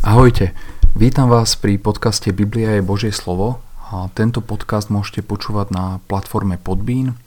[0.00, 0.56] Ahojte,
[0.96, 3.60] vítam vás pri podcaste Biblia je Božie slovo.
[3.92, 7.20] A tento podcast môžete počúvať na platforme Podbean,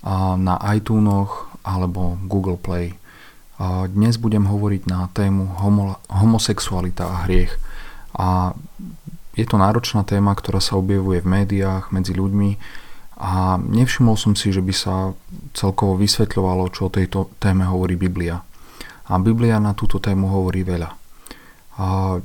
[0.00, 1.28] a na iTunes
[1.60, 2.96] alebo Google Play.
[3.60, 7.52] A dnes budem hovoriť na tému homo, homosexualita a hriech.
[8.16, 8.56] A
[9.36, 12.56] je to náročná téma, ktorá sa objavuje v médiách, medzi ľuďmi
[13.20, 15.12] a nevšimol som si, že by sa
[15.52, 18.40] celkovo vysvetľovalo, čo o tejto téme hovorí Biblia.
[19.12, 20.97] A Biblia na túto tému hovorí veľa.
[21.78, 22.18] A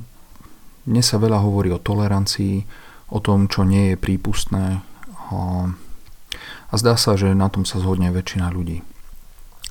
[0.83, 2.65] dnes sa veľa hovorí o tolerancii,
[3.13, 4.81] o tom, čo nie je prípustné
[5.29, 5.69] a,
[6.69, 8.81] a zdá sa, že na tom sa zhodne väčšina ľudí.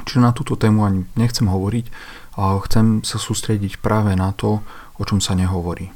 [0.07, 1.91] Čiže na túto tému ani nechcem hovoriť
[2.39, 4.63] a chcem sa sústrediť práve na to,
[4.97, 5.91] o čom sa nehovorí.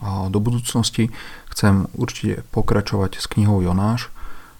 [0.00, 1.10] A do budúcnosti
[1.50, 4.12] chcem určite pokračovať s knihou Jonáš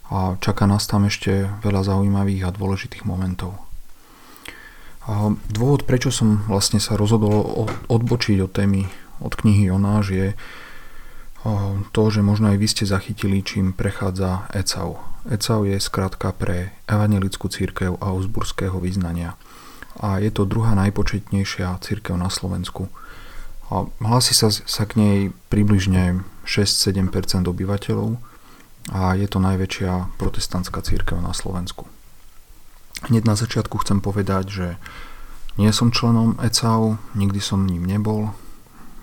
[0.09, 3.68] a čaká nás tam ešte veľa zaujímavých a dôležitých momentov.
[5.49, 8.85] Dôvod, prečo som vlastne sa rozhodol odbočiť od témy
[9.25, 10.29] od knihy Jonáš je
[11.97, 15.01] to, že možno aj vy ste zachytili, čím prechádza Ecau.
[15.25, 19.39] Ecau je skratka pre evangelickú církev a uzburského vyznania.
[19.99, 22.93] A je to druhá najpočetnejšia církev na Slovensku.
[23.73, 28.21] A hlási sa, sa k nej približne 6-7% obyvateľov
[28.93, 31.89] a je to najväčšia protestantská církev na Slovensku.
[33.07, 34.67] Hneď na začiatku chcem povedať, že
[35.55, 38.35] nie som členom ECAU, nikdy som ním nebol,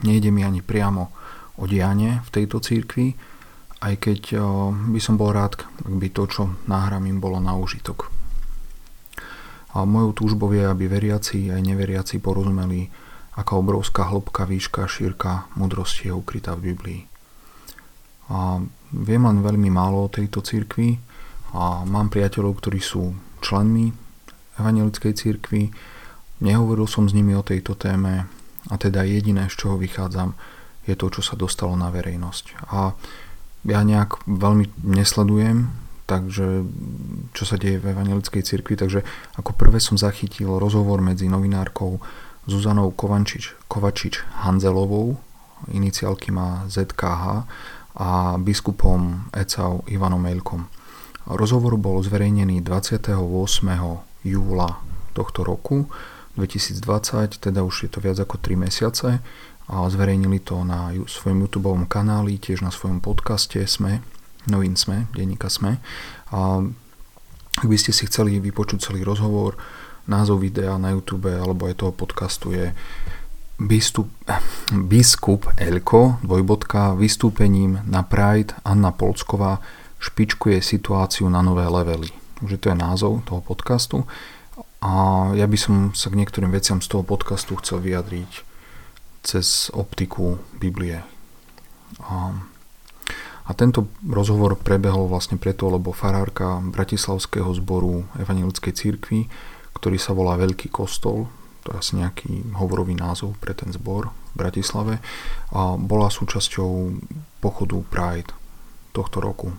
[0.04, 1.12] nejde mi ani priamo
[1.56, 3.16] o dianie v tejto církvi,
[3.80, 4.22] aj keď
[4.92, 8.12] by som bol rád, ak by to, čo nahrám im bolo na užitok.
[9.76, 12.88] A mojou túžbou je, aby veriaci aj neveriaci porozumeli,
[13.36, 17.02] aká obrovská hĺbka, výška, šírka múdrosti je ukrytá v Biblii.
[18.32, 18.64] A
[18.96, 20.96] viem len veľmi málo o tejto církvi
[21.52, 23.12] a mám priateľov, ktorí sú
[23.46, 23.94] členmi
[24.58, 25.70] evangelickej církvy.
[26.42, 28.26] Nehovoril som s nimi o tejto téme
[28.74, 30.34] a teda jediné, z čoho vychádzam,
[30.90, 32.74] je to, čo sa dostalo na verejnosť.
[32.74, 32.98] A
[33.66, 35.70] ja nejak veľmi nesledujem,
[36.10, 36.66] takže
[37.34, 39.06] čo sa deje v evangelickej cirkvi, takže
[39.38, 42.02] ako prvé som zachytil rozhovor medzi novinárkou
[42.46, 45.18] Zuzanou Kovančič, Kovačič Hanzelovou,
[45.74, 47.50] iniciálky má ZKH,
[47.96, 50.68] a biskupom Ecau Ivanom Mejlkom.
[51.26, 53.18] Rozhovor bol zverejnený 28.
[54.22, 54.70] júla
[55.18, 55.90] tohto roku
[56.38, 59.26] 2020, teda už je to viac ako 3 mesiace
[59.66, 64.06] a zverejnili to na svojom YouTube kanáli, tiež na svojom podcaste SME,
[64.46, 65.82] Novin SME, denníka SME.
[66.30, 66.62] A
[67.58, 69.58] ak by ste si chceli vypočuť celý rozhovor,
[70.06, 72.70] názov videa na YouTube alebo aj toho podcastu je
[73.56, 74.12] Bistup,
[74.70, 79.64] biskup Elko, dvojbodka, vystúpením na Pride Anna Polsková
[80.06, 82.14] špičkuje situáciu na nové levely.
[82.46, 84.06] Už to je názov toho podcastu.
[84.86, 84.92] A
[85.34, 88.32] ja by som sa k niektorým veciam z toho podcastu chcel vyjadriť
[89.26, 91.02] cez optiku Biblie.
[92.06, 92.38] A,
[93.50, 99.26] a tento rozhovor prebehol vlastne preto, lebo farárka Bratislavského zboru Evangelickej církvy,
[99.74, 101.26] ktorý sa volá Veľký kostol,
[101.66, 105.02] to je asi nejaký hovorový názov pre ten zbor v Bratislave,
[105.50, 107.02] a bola súčasťou
[107.42, 108.32] pochodu Pride
[108.94, 109.50] tohto roku.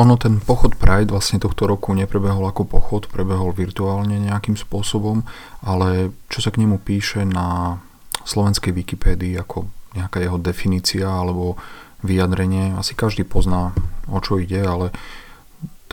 [0.00, 5.20] Ono, ten pochod Pride vlastne tohto roku neprebehol ako pochod, prebehol virtuálne nejakým spôsobom,
[5.60, 7.76] ale čo sa k nemu píše na
[8.24, 11.60] slovenskej Wikipédii ako nejaká jeho definícia alebo
[12.00, 13.76] vyjadrenie, asi každý pozná
[14.08, 14.92] o čo ide, ale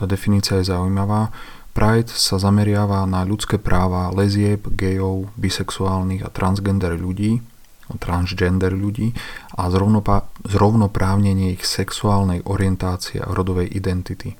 [0.00, 1.28] tá definícia je zaujímavá.
[1.76, 7.40] Pride sa zameriava na ľudské práva lezieb, gejov, bisexuálnych a transgender ľudí,
[7.98, 9.12] transgender ľudí
[9.56, 9.68] a
[10.46, 14.36] zrovnoprávnenie ich sexuálnej orientácie a rodovej identity.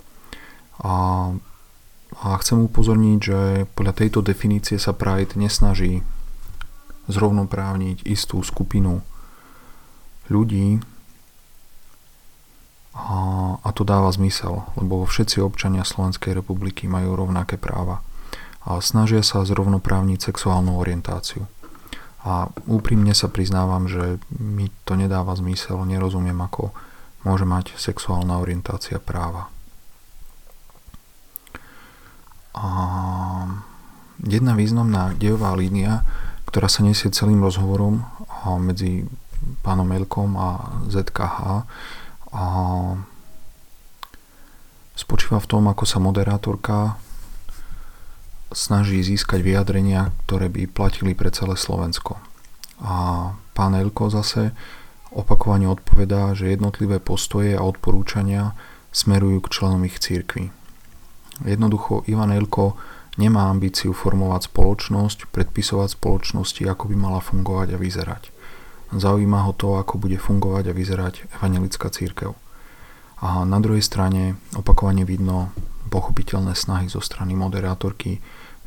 [0.81, 1.29] A,
[2.17, 3.41] a chcem upozorniť, že
[3.77, 6.07] podľa tejto definície sa Pride nesnaží
[7.11, 9.03] zrovnoprávniť istú skupinu
[10.31, 10.79] ľudí
[12.93, 13.19] a,
[13.59, 18.05] a to dáva zmysel, lebo všetci občania Slovenskej republiky majú rovnaké práva
[18.63, 21.51] a snažia sa zrovnoprávniť sexuálnu orientáciu.
[22.23, 26.71] A úprimne sa priznávam, že mi to nedáva zmysel, nerozumiem, ako
[27.27, 29.51] môže mať sexuálna orientácia práva.
[32.55, 32.69] A
[34.23, 36.07] jedna významná dejová línia,
[36.47, 38.07] ktorá sa nesie celým rozhovorom
[38.63, 39.09] medzi
[39.67, 41.39] pánom Elkom a ZKH,
[42.33, 42.45] a
[44.95, 46.97] spočíva v tom, ako sa moderátorka
[48.53, 52.17] snaží získať vyjadrenia, ktoré by platili pre celé Slovensko.
[52.83, 52.95] A
[53.53, 54.53] pán Elko zase
[55.13, 58.57] opakovane odpovedá, že jednotlivé postoje a odporúčania
[58.93, 60.53] smerujú k členom ich církvy.
[61.45, 62.77] Jednoducho Ivan Elko
[63.21, 68.23] nemá ambíciu formovať spoločnosť, predpisovať spoločnosti, ako by mala fungovať a vyzerať.
[68.93, 72.37] Zaujíma ho to, ako bude fungovať a vyzerať evangelická církev.
[73.23, 75.55] A na druhej strane opakovane vidno
[75.89, 78.21] pochopiteľné snahy zo strany moderátorky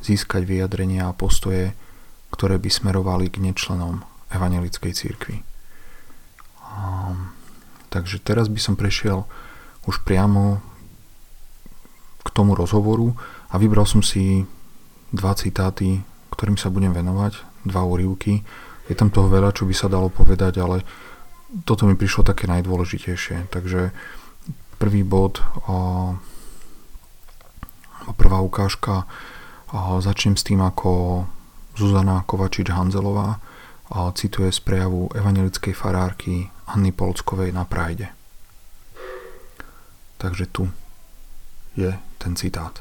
[0.06, 1.74] získať vyjadrenia a postoje,
[2.30, 5.42] ktoré by smerovali k nečlenom evangelickej církvy.
[6.62, 7.10] A,
[7.90, 9.26] takže teraz by som prešiel
[9.86, 10.62] už priamo
[12.22, 13.14] k tomu rozhovoru
[13.50, 14.46] a vybral som si
[15.14, 16.02] dva citáty,
[16.34, 18.42] ktorým sa budem venovať, dva úrivky.
[18.90, 20.82] Je tam toho veľa, čo by sa dalo povedať, ale
[21.62, 23.50] toto mi prišlo také najdôležitejšie.
[23.54, 23.94] Takže
[24.82, 25.40] prvý bod,
[28.18, 29.06] prvá ukážka,
[29.98, 31.24] začnem s tým, ako
[31.74, 33.40] Zuzana Kovačič-Hanzelová
[34.14, 38.08] cituje z prejavu evangelickej farárky Anny Polckovej na Prajde.
[40.18, 40.70] Takže tu
[41.76, 42.78] je ten citát.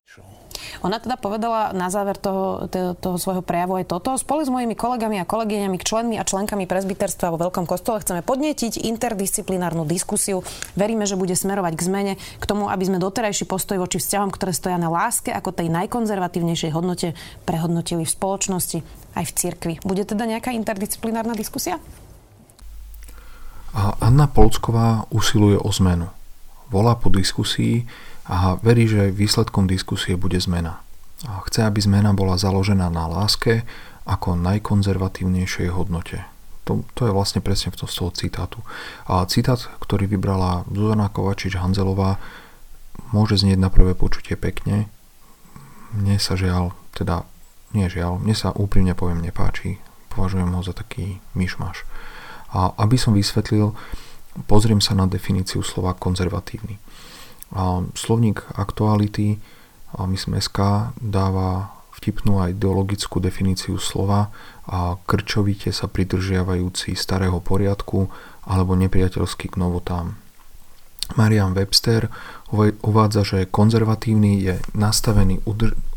[0.84, 2.70] Ona teda povedala na záver toho,
[3.00, 4.16] toho, svojho prejavu aj toto.
[4.16, 8.86] Spolu s mojimi kolegami a kolegyňami, členmi a členkami prezbiterstva vo Veľkom kostole chceme podnetiť
[8.86, 10.42] interdisciplinárnu diskusiu.
[10.74, 14.52] Veríme, že bude smerovať k zmene, k tomu, aby sme doterajší postoj voči vzťahom, ktoré
[14.52, 18.80] stoja na láske ako tej najkonzervatívnejšej hodnote, prehodnotili v spoločnosti
[19.16, 19.74] aj v cirkvi.
[19.84, 21.80] Bude teda nejaká interdisciplinárna diskusia?
[23.76, 26.08] A Anna Polcková usiluje o zmenu.
[26.72, 27.84] Volá po diskusii,
[28.26, 30.82] a verí, že výsledkom diskusie bude zmena.
[31.30, 33.66] A chce, aby zmena bola založená na láske
[34.06, 36.26] ako najkonzervatívnejšej hodnote.
[36.66, 38.60] To, to je vlastne presne v to, z toho citátu.
[39.06, 42.18] A citát, ktorý vybrala Zuzana Kovačič-Hanzelová,
[43.14, 44.90] môže znieť na prvé počutie pekne.
[45.94, 47.30] Mne sa žiaľ, teda
[47.78, 49.78] nie žiaľ, mne sa úprimne poviem nepáči.
[50.10, 51.86] Považujem ho za taký myšmaš.
[52.50, 53.78] A aby som vysvetlil,
[54.50, 56.82] pozriem sa na definíciu slova konzervatívny.
[57.94, 59.38] Slovník aktuality,
[59.96, 64.34] myslím SK, dáva vtipnú a ideologickú definíciu slova
[64.68, 68.12] a krčovite sa pridržiavajúci starého poriadku
[68.44, 70.20] alebo nepriateľský k novotám.
[71.16, 72.10] Marian Webster
[72.82, 75.40] uvádza, že konzervatívny je nastavený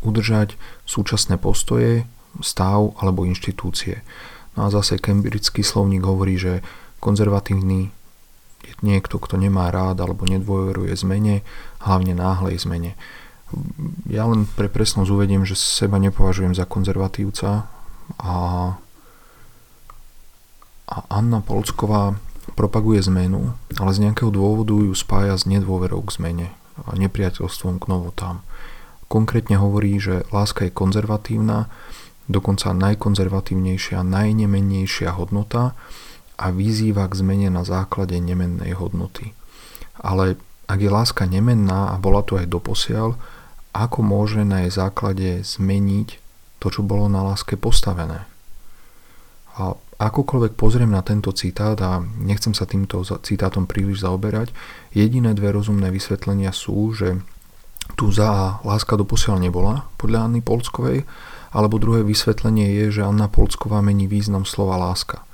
[0.05, 0.53] udržať
[0.85, 2.05] súčasné postoje,
[2.45, 4.05] stav alebo inštitúcie.
[4.53, 6.61] No a zase Cambridgeský slovník hovorí, že
[7.01, 7.89] konzervatívny
[8.69, 11.41] je niekto, kto nemá rád alebo nedôveruje zmene,
[11.81, 12.93] hlavne náhlej zmene.
[14.05, 17.65] Ja len pre presnosť uvediem, že seba nepovažujem za konzervatívca
[18.21, 18.35] a,
[20.85, 22.13] a Anna Polsková
[22.53, 26.47] propaguje zmenu, ale z nejakého dôvodu ju spája s nedôverou k zmene
[26.85, 28.45] a nepriateľstvom k novotám.
[29.09, 31.65] Konkrétne hovorí, že láska je konzervatívna,
[32.29, 35.73] dokonca najkonzervatívnejšia, najnemennejšia hodnota,
[36.39, 39.35] a vyzýva k zmene na základe nemennej hodnoty.
[39.99, 40.39] Ale
[40.71, 43.19] ak je láska nemenná a bola tu aj doposiaľ,
[43.75, 46.15] ako môže na jej základe zmeniť
[46.63, 48.23] to, čo bolo na láske postavené?
[49.59, 54.55] A akokoľvek pozriem na tento citát a nechcem sa týmto citátom príliš zaoberať,
[54.95, 57.19] jediné dve rozumné vysvetlenia sú, že
[57.99, 61.03] tu za láska doposiaľ nebola podľa Anny Polskovej,
[61.51, 65.25] alebo druhé vysvetlenie je, že Anna Polsková mení význam slova láska.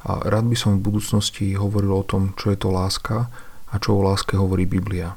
[0.00, 3.28] A rád by som v budúcnosti hovoril o tom, čo je to láska
[3.68, 5.12] a čo o láske hovorí Biblia.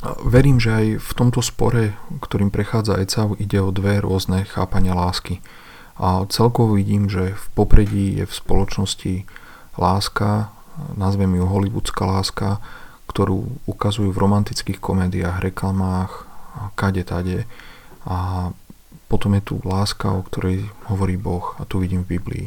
[0.00, 1.92] A verím, že aj v tomto spore,
[2.24, 5.44] ktorým prechádza Ecav, ide o dve rôzne chápania lásky.
[6.00, 9.14] A celkovo vidím, že v popredí je v spoločnosti
[9.76, 10.48] láska,
[10.96, 12.64] nazvem ju hollywoodská láska,
[13.12, 16.24] ktorú ukazujú v romantických komédiách, reklamách,
[16.78, 17.44] kade tade.
[18.08, 18.48] A
[19.12, 22.46] potom je tu láska, o ktorej hovorí Boh a tu vidím v Biblii.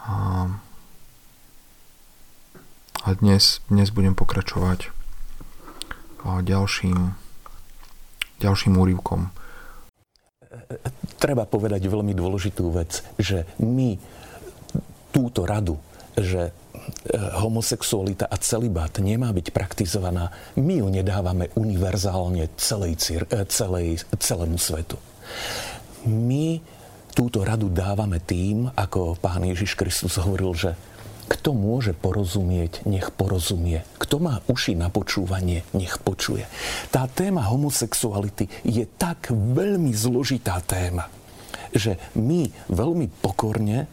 [0.00, 0.48] A,
[3.04, 5.00] a dnes, dnes budem pokračovať
[6.24, 7.16] ďalším,
[8.40, 9.32] ďalším úrivkom.
[11.20, 13.96] Treba povedať veľmi dôležitú vec, že my
[15.10, 15.76] túto radu,
[16.14, 16.52] že e,
[17.42, 24.96] homosexualita a celibát nemá byť praktizovaná, my ju nedávame univerzálne celej, e, celej, celému svetu.
[26.08, 26.62] My
[27.12, 30.70] túto radu dávame tým, ako pán Ježiš Kristus hovoril, že
[31.30, 33.86] kto môže porozumieť, nech porozumie.
[34.02, 36.42] Kto má uši na počúvanie, nech počuje.
[36.90, 41.06] Tá téma homosexuality je tak veľmi zložitá téma
[41.74, 43.86] že my veľmi pokorne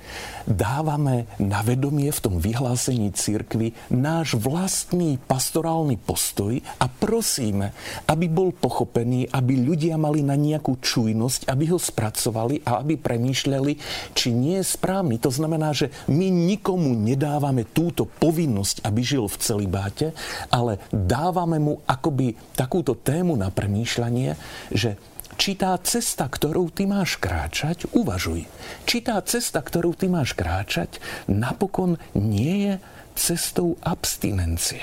[0.48, 7.76] dávame na vedomie v tom vyhlásení církvy náš vlastný pastorálny postoj a prosíme,
[8.08, 13.72] aby bol pochopený, aby ľudia mali na nejakú čujnosť, aby ho spracovali a aby premýšľali,
[14.16, 15.20] či nie je správny.
[15.22, 20.08] To znamená, že my nikomu nedávame túto povinnosť, aby žil v celibáte,
[20.48, 24.40] ale dávame mu akoby takúto tému na premýšľanie,
[24.72, 24.96] že
[25.38, 28.50] či tá cesta, ktorou ty máš kráčať, uvažuj,
[28.90, 30.98] či tá cesta, ktorou ty máš kráčať,
[31.30, 32.74] napokon nie je
[33.14, 34.82] cestou abstinencie.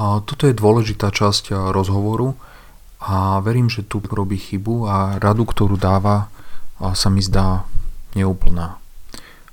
[0.00, 2.32] Toto je dôležitá časť rozhovoru
[3.04, 6.32] a verím, že tu robí chybu a radu, ktorú dáva,
[6.80, 7.68] sa mi zdá
[8.16, 8.80] neúplná.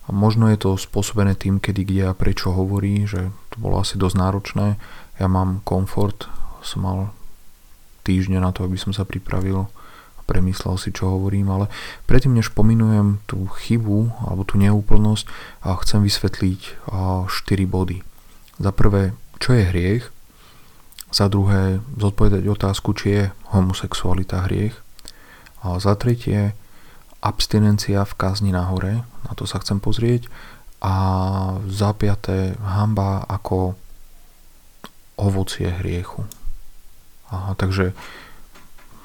[0.07, 3.99] A možno je to spôsobené tým, kedy kde a prečo hovorí, že to bolo asi
[3.99, 4.79] dosť náročné.
[5.19, 6.31] Ja mám komfort,
[6.63, 7.11] som mal
[8.07, 9.67] týždne na to, aby som sa pripravil
[10.15, 11.67] a premyslel si, čo hovorím, ale
[12.07, 15.27] predtým, než pominujem tú chybu alebo tú neúplnosť,
[15.67, 17.27] a chcem vysvetliť 4
[17.67, 17.99] body.
[18.63, 19.11] Za prvé,
[19.43, 20.03] čo je hriech,
[21.11, 24.75] za druhé, zodpovedať otázku, či je homosexualita hriech,
[25.63, 26.55] a za tretie,
[27.19, 30.31] abstinencia v kazni na hore, na to sa chcem pozrieť,
[30.77, 30.95] a
[31.65, 33.73] za piaté, hamba ako
[35.17, 36.29] ovocie hriechu.
[37.27, 37.91] Aha, takže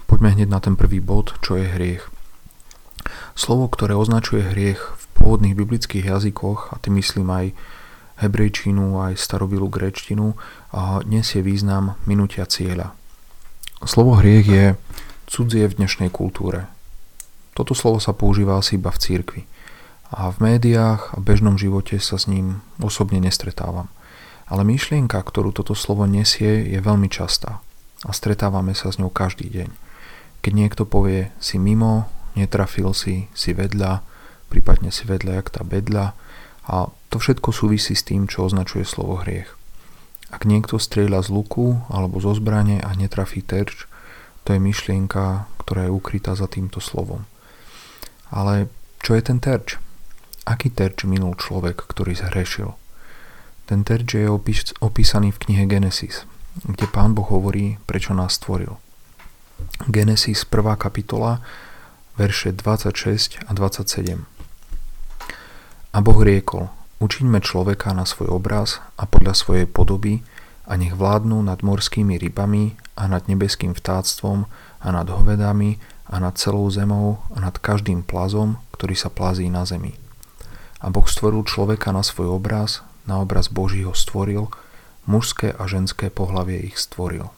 [0.07, 2.07] poďme hneď na ten prvý bod, čo je hriech.
[3.35, 7.47] Slovo, ktoré označuje hriech v pôvodných biblických jazykoch, a tým myslím aj
[8.23, 10.39] hebrejčinu, aj starobilú gréčtinu,
[11.03, 12.95] nesie význam minutia cieľa.
[13.83, 14.65] Slovo hriech je
[15.27, 16.71] cudzie v dnešnej kultúre.
[17.59, 19.43] Toto slovo sa používa asi iba v cirkvi.
[20.15, 23.91] A v médiách a bežnom živote sa s ním osobne nestretávam.
[24.47, 27.59] Ale myšlienka, ktorú toto slovo nesie, je veľmi častá
[28.03, 29.71] a stretávame sa s ňou každý deň.
[30.43, 34.03] Keď niekto povie si mimo, netrafil si, si vedľa,
[34.51, 36.19] prípadne si vedľa jak tá bedľa
[36.67, 39.55] a to všetko súvisí s tým, čo označuje slovo hriech.
[40.33, 43.87] Ak niekto strieľa z luku alebo zo zbrane a netrafí terč,
[44.43, 47.29] to je myšlienka, ktorá je ukrytá za týmto slovom.
[48.33, 48.67] Ale
[49.05, 49.79] čo je ten terč?
[50.43, 52.75] Aký terč minul človek, ktorý zhrešil?
[53.71, 54.27] Ten terč je
[54.83, 56.27] opísaný v knihe Genesis,
[56.61, 58.77] kde pán Boh hovorí, prečo nás stvoril.
[59.89, 60.77] Genesis 1.
[60.77, 61.41] kapitola,
[62.21, 64.25] verše 26 a 27.
[65.93, 66.69] A Boh riekol,
[67.01, 70.25] učiňme človeka na svoj obraz a podľa svojej podoby
[70.69, 74.47] a nech vládnu nad morskými rybami a nad nebeským vtáctvom
[74.81, 75.83] a nad hovedami
[76.13, 79.97] a nad celou zemou a nad každým plazom, ktorý sa plazí na zemi.
[80.83, 84.51] A Boh stvoril človeka na svoj obraz, na obraz Boží ho stvoril,
[85.07, 87.31] mužské a ženské pohlavie ich stvoril.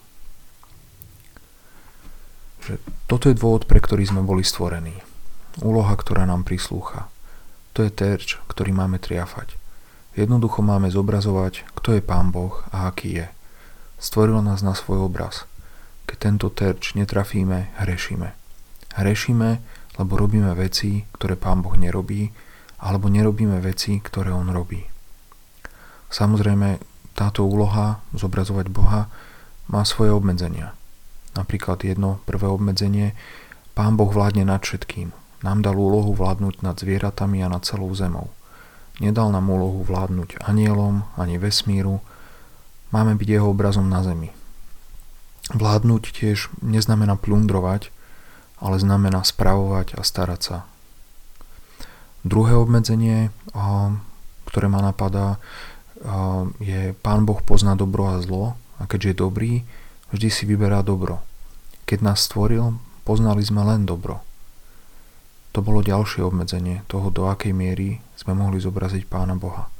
[2.64, 5.04] Že toto je dôvod, pre ktorý sme boli stvorení.
[5.61, 7.12] Úloha, ktorá nám prislúcha.
[7.76, 9.59] To je terč, ktorý máme triafať.
[10.14, 13.26] Jednoducho máme zobrazovať, kto je Pán Boh a aký je.
[13.99, 15.44] Stvoril nás na svoj obraz.
[16.06, 18.30] Keď tento terč netrafíme, hrešíme.
[18.94, 19.50] Hrešíme,
[19.99, 22.30] lebo robíme veci, ktoré Pán Boh nerobí,
[22.78, 24.87] alebo nerobíme veci, ktoré On robí.
[26.14, 29.09] Samozrejme, táto úloha, zobrazovať Boha,
[29.71, 30.75] má svoje obmedzenia.
[31.35, 33.16] Napríklad jedno prvé obmedzenie,
[33.75, 35.11] Pán Boh vládne nad všetkým.
[35.42, 38.30] Nám dal úlohu vládnuť nad zvieratami a nad celou zemou.
[39.02, 41.99] Nedal nám úlohu vládnuť anielom ani vesmíru.
[42.94, 44.30] Máme byť jeho obrazom na zemi.
[45.50, 47.90] Vládnuť tiež neznamená plundrovať,
[48.62, 50.59] ale znamená spravovať a starať sa.
[52.23, 53.35] Druhé obmedzenie,
[54.47, 55.42] ktoré ma napadá,
[56.58, 59.52] je Pán Boh pozná dobro a zlo a keďže je dobrý,
[60.10, 61.22] vždy si vyberá dobro.
[61.86, 64.24] Keď nás stvoril, poznali sme len dobro.
[65.54, 69.70] To bolo ďalšie obmedzenie toho, do akej miery sme mohli zobraziť Pána Boha.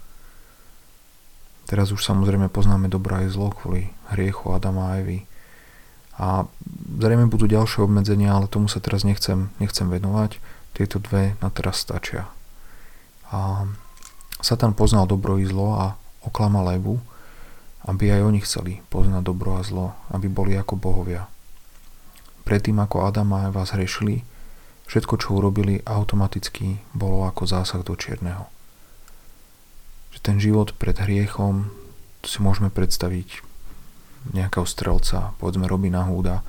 [1.67, 5.27] Teraz už samozrejme poznáme dobro aj zlo kvôli hriechu Adama a Evy.
[6.15, 6.47] A
[7.01, 10.39] zrejme budú ďalšie obmedzenia, ale tomu sa teraz nechcem, nechcem venovať.
[10.79, 12.31] Tieto dve na teraz stačia.
[13.35, 13.67] A
[14.39, 17.01] Satan poznal dobro i zlo a oklamal Evu,
[17.85, 21.29] aby aj oni chceli poznať dobro a zlo, aby boli ako bohovia.
[22.45, 24.25] Predtým ako Adam a Eva zhrešili,
[24.89, 28.49] všetko čo urobili automaticky bolo ako zásah do čierneho.
[30.17, 31.73] Že ten život pred hriechom
[32.25, 33.45] si môžeme predstaviť
[34.33, 36.41] nejakého strelca, povedzme Robina Húda,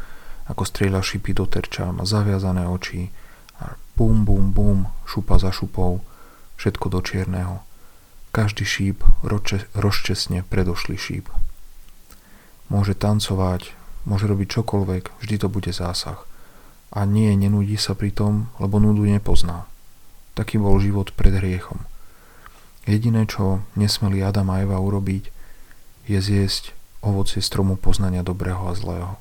[0.48, 3.12] ako strieľa šipy do terča, má zaviazané oči
[3.60, 6.00] a bum, bum, bum, šupa za šupou,
[6.56, 7.60] všetko do čierneho.
[8.36, 9.00] Každý šíp
[9.72, 11.32] rozčesne predošlý šíp.
[12.68, 13.72] Môže tancovať,
[14.04, 16.20] môže robiť čokoľvek, vždy to bude zásah.
[16.92, 19.64] A nie, nenudí sa pri tom, lebo nudu nepozná.
[20.36, 21.88] Taký bol život pred hriechom.
[22.84, 25.32] Jediné, čo nesmeli Adam a Eva urobiť,
[26.04, 29.16] je zjesť ovocie stromu poznania dobrého a zlého.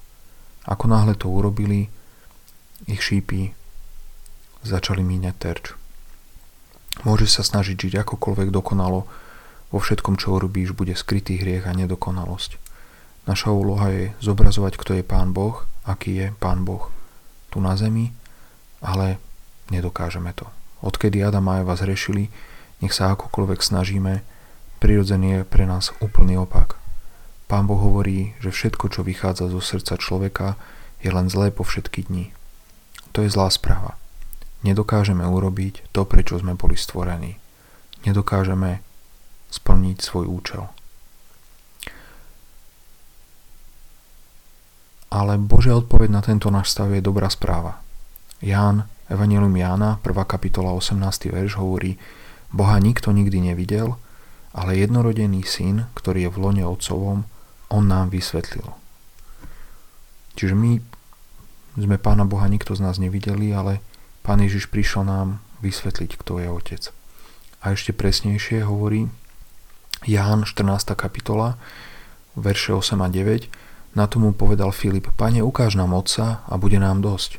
[0.67, 1.87] Ako náhle to urobili,
[2.91, 3.55] ich šípy
[4.67, 5.84] začali míňať terč.
[7.03, 9.11] Môže sa snažiť žiť akokoľvek dokonalo,
[9.75, 12.63] vo všetkom, čo urobíš, bude skrytý hriech a nedokonalosť.
[13.27, 16.87] Naša úloha je zobrazovať, kto je Pán Boh, aký je Pán Boh
[17.51, 18.15] tu na zemi,
[18.79, 19.19] ale
[19.75, 20.47] nedokážeme to.
[20.85, 22.31] Odkedy Adam a Eva zrešili,
[22.79, 24.23] nech sa akokoľvek snažíme,
[24.79, 26.79] prirodzený je pre nás úplný opak.
[27.51, 30.55] Pán Boh hovorí, že všetko, čo vychádza zo srdca človeka,
[31.03, 32.31] je len zlé po všetky dní.
[33.17, 33.97] To je zlá správa.
[34.65, 37.37] Nedokážeme urobiť to, prečo sme boli stvorení.
[38.09, 38.81] Nedokážeme
[39.53, 40.65] splniť svoj účel.
[45.15, 47.79] Ale Božia odpoveď na tento náš stav je dobrá správa.
[48.43, 50.11] Ján, Evangelium Jána, 1.
[50.27, 50.99] kapitola 18.
[51.31, 52.01] verš hovorí
[52.51, 54.01] Boha nikto nikdy nevidel,
[54.57, 57.19] ale jednorodený syn, ktorý je v lone otcovom,
[57.71, 58.67] on nám vysvetlil.
[60.35, 60.83] Čiže my
[61.79, 63.79] sme Pána Boha nikto z nás nevideli, ale
[64.25, 66.83] Pán Ježiš prišiel nám vysvetliť, kto je Otec.
[67.61, 69.13] A ešte presnejšie hovorí
[70.09, 70.97] Ján 14.
[70.97, 71.61] kapitola,
[72.33, 73.53] verše 8 a 9,
[73.93, 77.37] na tomu povedal Filip, Pane, ukáž nám Otca a bude nám dosť.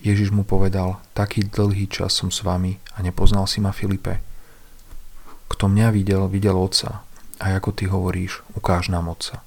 [0.00, 4.22] Ježiš mu povedal, taký dlhý čas som s vami a nepoznal si ma Filipe.
[5.50, 7.04] Kto mňa videl, videl Otca.
[7.42, 9.43] A ako ty hovoríš, ukáž nám Otca.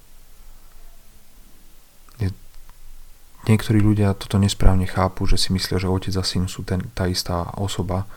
[3.46, 7.06] Niektorí ľudia toto nesprávne chápu, že si myslia, že otec a syn sú ten, tá
[7.06, 8.08] istá osoba,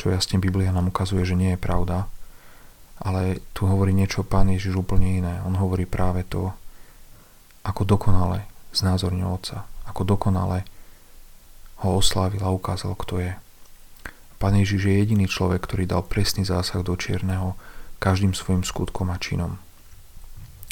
[0.00, 2.08] čo jasne Biblia nám ukazuje, že nie je pravda.
[2.96, 5.34] Ale tu hovorí niečo Pán Ježiš úplne iné.
[5.44, 6.52] On hovorí práve to,
[7.64, 9.68] ako dokonale znázornil Otca.
[9.84, 10.64] Ako dokonale
[11.84, 13.32] ho oslávil a ukázal, kto je.
[14.36, 17.56] Pán Ježiš je jediný človek, ktorý dal presný zásah do čierneho
[17.96, 19.56] každým svojim skutkom a činom.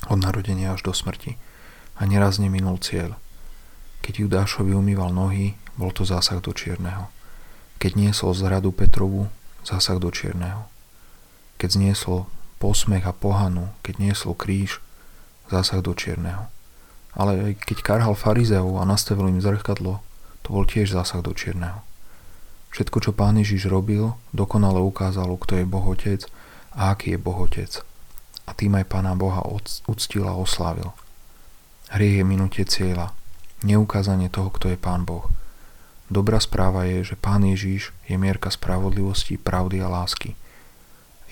[0.09, 1.41] Od narodenia až do smrti.
[1.97, 3.17] A neraz neminul cieľ.
[4.05, 7.09] Keď Judášovi umýval nohy, bol to zásah do čierneho.
[7.81, 9.33] Keď niesol zradu Petrovu,
[9.65, 10.69] zásah do čierneho.
[11.57, 12.29] Keď zniesol
[12.61, 14.85] posmech a pohanu, keď niesol kríž,
[15.49, 16.53] zásah do čierneho.
[17.17, 20.05] Ale keď karhal farizeov a nastavil im zrkadlo,
[20.45, 21.81] to bol tiež zásah do čierneho.
[22.77, 25.97] Všetko, čo pán Ježiš robil, dokonale ukázalo, kto je Boh
[26.75, 27.81] a aký je Boh Otec.
[28.45, 29.41] A tým aj pána Boha
[29.89, 30.93] uctil a oslávil.
[31.95, 33.15] Hriech je minutie cieľa,
[33.65, 35.27] neukázanie toho, kto je Pán Boh.
[36.13, 40.37] Dobrá správa je, že Pán Ježíš je mierka spravodlivosti, pravdy a lásky.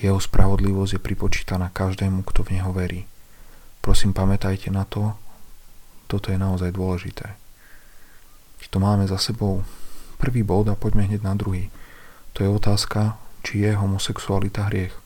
[0.01, 3.05] Jeho spravodlivosť je pripočítaná každému, kto v Neho verí.
[3.85, 5.13] Prosím, pamätajte na to,
[6.09, 7.37] toto je naozaj dôležité.
[8.59, 9.61] Či to máme za sebou
[10.17, 11.69] prvý bod a poďme hneď na druhý.
[12.33, 15.02] To je otázka, či je homosexualita hriech.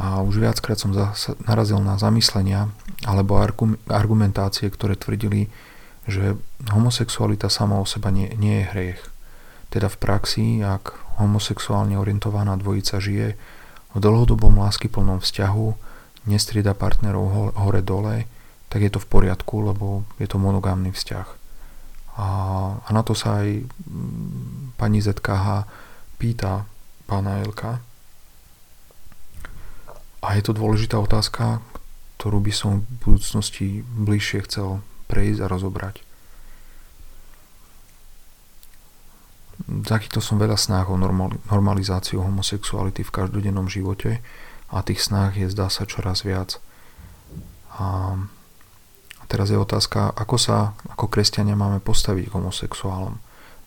[0.00, 0.96] A už viackrát som
[1.44, 2.72] narazil na zamyslenia
[3.04, 3.36] alebo
[3.88, 5.52] argumentácie, ktoré tvrdili,
[6.08, 6.40] že
[6.72, 9.02] homosexualita sama o seba nie, nie je hriech.
[9.68, 13.36] Teda v praxi, ak homosexuálne orientovaná dvojica žije
[13.92, 15.68] v dlhodobom láskyplnom vzťahu,
[16.32, 18.24] nestrieda partnerov hore-dole,
[18.72, 21.28] tak je to v poriadku, lebo je to monogámny vzťah.
[22.16, 22.26] A,
[22.80, 25.68] a na to sa aj mm, pani ZKH
[26.20, 26.64] pýta
[27.08, 27.80] pána Elka,
[30.20, 31.64] a je to dôležitá otázka,
[32.20, 36.04] ktorú by som v budúcnosti bližšie chcel prejsť a rozobrať.
[39.68, 41.00] Zachytil som veľa snách o
[41.48, 44.20] normalizáciu homosexuality v každodennom živote
[44.72, 46.60] a tých snách je zdá sa čoraz viac.
[47.76, 48.16] A
[49.28, 53.20] teraz je otázka, ako sa ako kresťania máme postaviť k homosexuálom.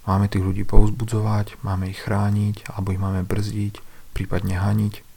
[0.04, 3.80] Máme tých ľudí povzbudzovať, máme ich chrániť, alebo ich máme brzdiť,
[4.12, 5.13] prípadne haniť.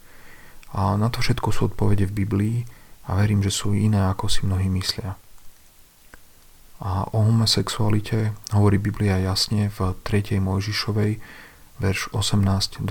[0.77, 2.57] A na to všetko sú odpovede v Biblii
[3.09, 5.17] a verím, že sú iné, ako si mnohí myslia.
[6.85, 10.37] A o homosexualite hovorí Biblia jasne v 3.
[10.37, 11.17] Mojžišovej,
[11.81, 12.85] verš 18.22.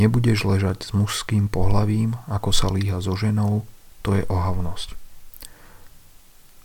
[0.00, 3.68] Nebudeš ležať s mužským pohlavím, ako sa líha so ženou,
[4.00, 4.96] to je ohavnosť.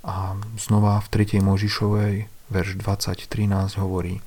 [0.07, 1.43] A znova v 3.
[1.43, 4.23] Mojžišovej, verš 20.13 hovorí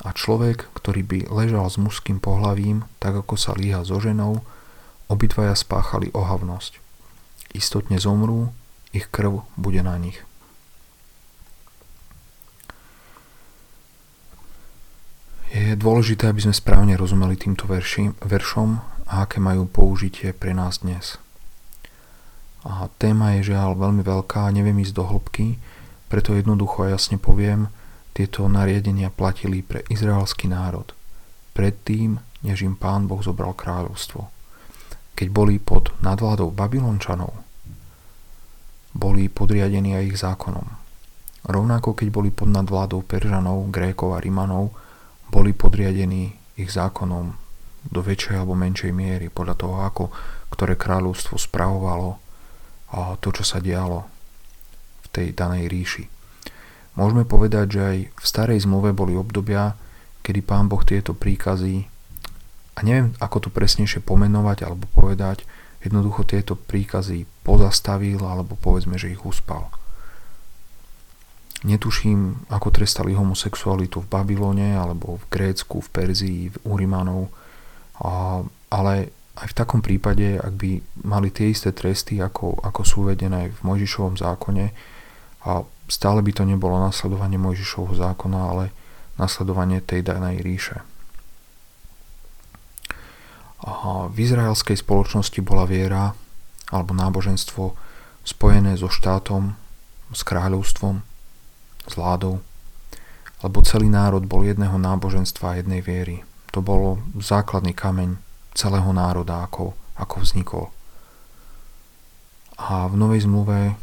[0.00, 4.40] a človek, ktorý by ležal s mužským pohlavím, tak ako sa líha so ženou,
[5.12, 6.80] obidvaja spáchali ohavnosť.
[7.52, 8.48] Istotne zomrú,
[8.96, 10.24] ich krv bude na nich.
[15.52, 20.80] Je dôležité, aby sme správne rozumeli týmto verši, veršom a aké majú použitie pre nás
[20.80, 21.20] dnes.
[22.64, 25.60] A téma je žiaľ veľmi veľká, neviem ísť do hĺbky,
[26.08, 27.68] preto jednoducho a jasne poviem,
[28.12, 30.92] tieto nariadenia platili pre izraelský národ,
[31.56, 34.28] predtým, než im pán Boh zobral kráľovstvo.
[35.16, 37.32] Keď boli pod nadvládou Babylončanov,
[38.92, 40.66] boli podriadení aj ich zákonom.
[41.48, 44.76] Rovnako keď boli pod nadvládou Peržanov, Grékov a Rimanov,
[45.32, 47.32] boli podriadení ich zákonom
[47.88, 50.04] do väčšej alebo menšej miery podľa toho, ako
[50.52, 52.20] ktoré kráľovstvo spravovalo
[52.92, 54.04] a to, čo sa dialo
[55.02, 56.04] v tej danej ríši.
[56.92, 59.74] Môžeme povedať, že aj v starej zmluve boli obdobia,
[60.20, 61.88] kedy pán Boh tieto príkazy,
[62.72, 65.44] a neviem ako to presnejšie pomenovať alebo povedať,
[65.82, 69.72] jednoducho tieto príkazy pozastavil alebo povedzme, že ich uspal.
[71.62, 77.30] Netuším, ako trestali homosexualitu v Babylone alebo v Grécku, v Perzii, v Urimanov,
[78.68, 78.94] ale
[79.38, 80.70] aj v takom prípade, ak by
[81.06, 84.66] mali tie isté tresty, ako, ako sú uvedené v Mojžišovom zákone,
[85.42, 88.64] a stále by to nebolo nasledovanie Mojžišovho zákona, ale
[89.20, 90.80] nasledovanie tej danej ríše.
[94.08, 96.16] V izraelskej spoločnosti bola viera
[96.72, 97.76] alebo náboženstvo
[98.24, 99.52] spojené so štátom,
[100.12, 101.04] s kráľovstvom,
[101.84, 102.40] s vládou,
[103.44, 106.24] lebo celý národ bol jedného náboženstva a jednej viery.
[106.56, 108.16] To bol základný kameň
[108.56, 110.64] celého národa, ako, ako vznikol.
[112.60, 113.76] A v Novej zmluve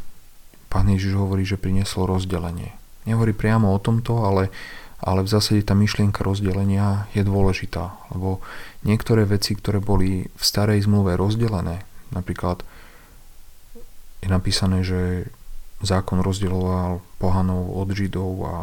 [0.70, 2.78] pán Ježiš hovorí, že priniesol rozdelenie.
[3.10, 4.54] Nehovorí priamo o tomto, ale,
[5.02, 8.40] ale v zásade tá myšlienka rozdelenia je dôležitá, lebo
[8.86, 12.62] niektoré veci, ktoré boli v starej zmluve rozdelené, napríklad
[14.20, 15.32] je napísané, že
[15.80, 18.58] zákon rozdeloval pohanov od židov a,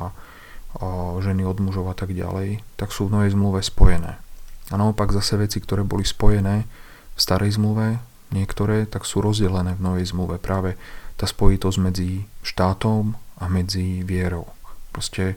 [0.77, 0.87] a
[1.25, 4.21] ženy od mužov a tak ďalej, tak sú v novej zmluve spojené.
[4.69, 6.69] A naopak zase veci, ktoré boli spojené
[7.17, 7.97] v starej zmluve,
[8.35, 10.37] niektoré, tak sú rozdelené v novej zmluve.
[10.37, 10.77] Práve
[11.17, 14.49] tá spojitosť medzi štátom a medzi vierou.
[14.93, 15.37] Proste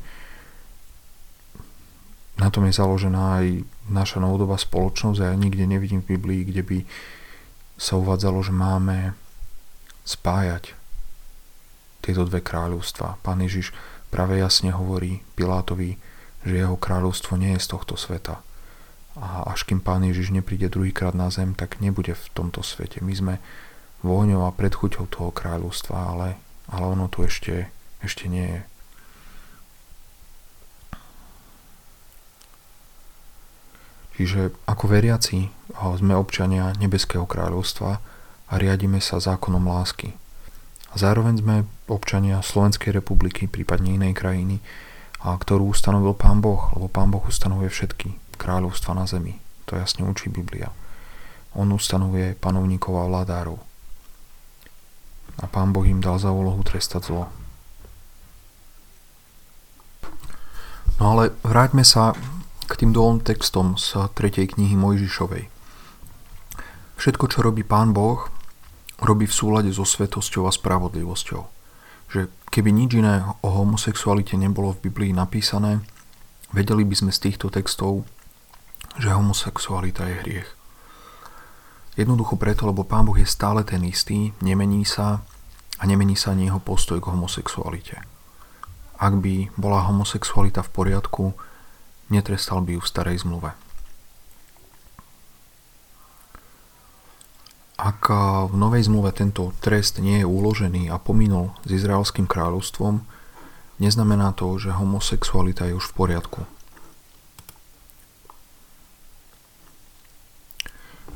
[2.39, 6.63] na tom je založená aj naša novodobá spoločnosť a ja nikde nevidím v Biblii, kde
[6.63, 6.79] by
[7.75, 9.15] sa uvádzalo, že máme
[10.07, 10.75] spájať
[11.99, 13.19] tieto dve kráľovstva.
[13.19, 13.75] Pán Ježiš
[14.07, 15.99] práve jasne hovorí Pilátovi,
[16.47, 18.39] že jeho kráľovstvo nie je z tohto sveta.
[19.19, 23.03] A až kým Pán Ježiš nepríde druhýkrát na zem, tak nebude v tomto svete.
[23.03, 23.35] My sme
[24.01, 26.39] vôňou a predchuťou toho kráľovstva, ale,
[26.71, 27.67] ale ono tu ešte,
[27.99, 28.61] ešte nie je.
[34.19, 38.03] Čiže ako veriaci sme občania Nebeského kráľovstva
[38.51, 40.11] a riadime sa zákonom lásky.
[40.91, 41.55] A zároveň sme
[41.87, 44.59] občania Slovenskej republiky, prípadne inej krajiny,
[45.23, 49.39] a ktorú ustanovil Pán Boh, lebo Pán Boh ustanovuje všetky kráľovstva na zemi.
[49.71, 50.71] To jasne učí Biblia.
[51.55, 53.68] On ustanovuje panovníkov a vládárov
[55.39, 57.31] a pán Boh im dal za úlohu trestať zlo.
[60.99, 62.11] No ale vráťme sa
[62.67, 64.51] k tým dvom textom z 3.
[64.51, 65.47] knihy Mojžišovej.
[66.99, 68.27] Všetko, čo robí pán Boh,
[68.99, 71.41] robí v súlade so svetosťou a spravodlivosťou.
[72.11, 75.79] Že keby nič iné o homosexualite nebolo v Biblii napísané,
[76.51, 78.03] vedeli by sme z týchto textov,
[78.99, 80.58] že homosexualita je hriech.
[81.99, 85.19] Jednoducho preto, lebo Pán Boh je stále ten istý, nemení sa
[85.75, 87.99] a nemení sa ani jeho postoj k homosexualite.
[88.95, 91.35] Ak by bola homosexualita v poriadku,
[92.07, 93.51] netrestal by ju v starej zmluve.
[97.75, 98.07] Ak
[98.47, 103.03] v novej zmluve tento trest nie je uložený a pominul s Izraelským kráľovstvom,
[103.83, 106.47] neznamená to, že homosexualita je už v poriadku.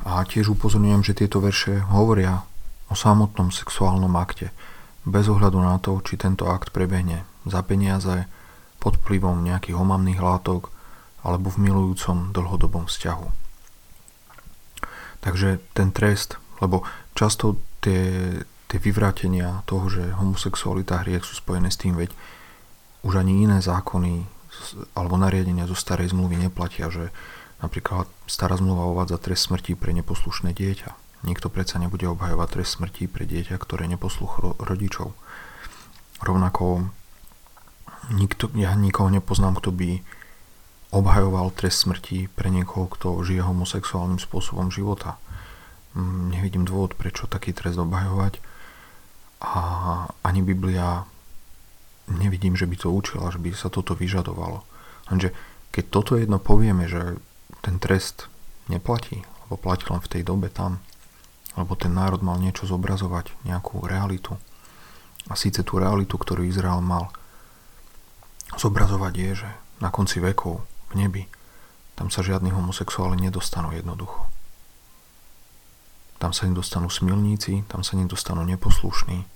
[0.04, 2.44] A tiež upozorňujem, že tieto verše hovoria
[2.92, 4.52] o samotnom sexuálnom akte,
[5.04, 8.28] bez ohľadu na to, či tento akt prebehne za peniaze,
[8.84, 10.68] pod vplyvom nejakých omamných látok
[11.24, 13.26] alebo v milujúcom dlhodobom vzťahu.
[15.24, 16.84] Takže ten trest, lebo
[17.16, 22.12] často tie, tie vyvrátenia toho, že homosexualita hriech sú spojené s tým, veď
[23.08, 24.28] už ani iné zákony
[24.92, 27.08] alebo nariadenia zo starej zmluvy neplatia, že
[27.64, 30.92] Napríklad stará zmluva uvádza trest smrti pre neposlušné dieťa.
[31.24, 35.16] Nikto predsa nebude obhajovať trest smrti pre dieťa, ktoré neposluch rodičov.
[36.20, 36.92] Rovnako
[38.12, 40.04] nikto, ja nikoho nepoznám, kto by
[40.92, 45.16] obhajoval trest smrti pre niekoho, kto žije homosexuálnym spôsobom života.
[45.96, 48.44] Mm, nevidím dôvod, prečo taký trest obhajovať.
[49.40, 49.52] A
[50.20, 51.08] ani Biblia
[52.12, 54.60] nevidím, že by to učila, že by sa toto vyžadovalo.
[55.08, 55.32] Lenže
[55.72, 57.16] keď toto jedno povieme, že
[57.64, 58.28] ten trest
[58.68, 60.84] neplatí, lebo platí len v tej dobe tam,
[61.56, 64.36] lebo ten národ mal niečo zobrazovať, nejakú realitu.
[65.32, 67.08] A síce tú realitu, ktorú Izrael mal
[68.60, 69.50] zobrazovať je, že
[69.80, 70.60] na konci vekov
[70.92, 71.24] v nebi
[71.94, 74.26] tam sa žiadni homosexuáli nedostanú jednoducho.
[76.18, 79.26] Tam sa nedostanú smilníci, tam sa nedostanú neposlušní.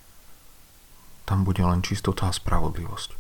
[1.22, 3.14] Tam bude len čistota a spravodlivosť.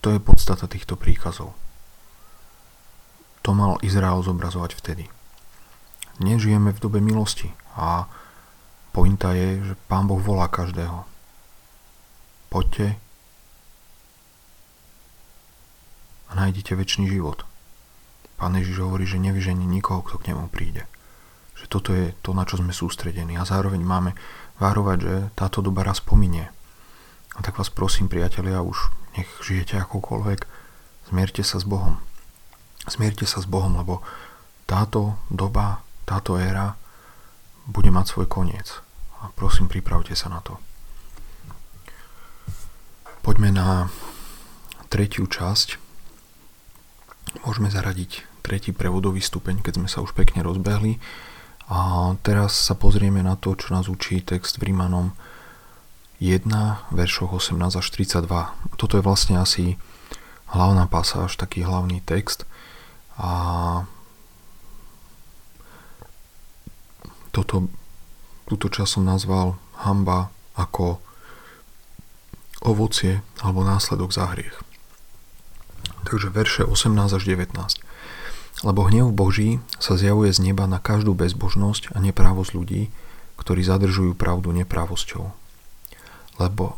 [0.00, 1.54] To je podstata týchto príkazov.
[3.42, 5.04] To mal Izrael zobrazovať vtedy.
[6.20, 8.04] Nežijeme v dobe milosti a
[8.92, 11.08] pointa je, že Pán Boh volá každého.
[12.52, 13.00] Poďte
[16.30, 17.48] a nájdete väčší život.
[18.36, 20.84] Pán Ježiš hovorí, že nevyžení nikoho, kto k nemu príde.
[21.56, 24.16] Že toto je to, na čo sme sústredení a zároveň máme
[24.56, 26.48] várovať, že táto doba raz pominie.
[27.36, 30.40] A tak vás prosím, priatelia, už nech žijete akokoľvek,
[31.12, 32.00] zmierte sa s Bohom,
[32.90, 34.02] Zmierte sa s Bohom, lebo
[34.66, 36.74] táto doba, táto éra
[37.70, 38.82] bude mať svoj koniec.
[39.22, 40.58] A prosím, pripravte sa na to.
[43.22, 43.86] Poďme na
[44.90, 45.78] tretiu časť.
[47.46, 50.98] Môžeme zaradiť tretí prevodový stupeň, keď sme sa už pekne rozbehli.
[51.70, 55.14] A teraz sa pozrieme na to, čo nás učí text v Rímanom
[56.18, 56.42] 1,
[56.90, 58.26] veršoch 18 až 32.
[58.74, 59.78] Toto je vlastne asi
[60.50, 62.49] hlavná pasáž, taký hlavný text.
[63.20, 63.32] A
[67.30, 67.68] toto,
[68.48, 70.98] túto čas som nazval hamba ako
[72.64, 74.56] ovocie alebo následok za hriech.
[76.08, 77.52] Takže verše 18 až 19.
[78.60, 82.92] Lebo hnev Boží sa zjavuje z neba na každú bezbožnosť a neprávosť ľudí,
[83.40, 85.32] ktorí zadržujú pravdu neprávosťou.
[86.40, 86.76] Lebo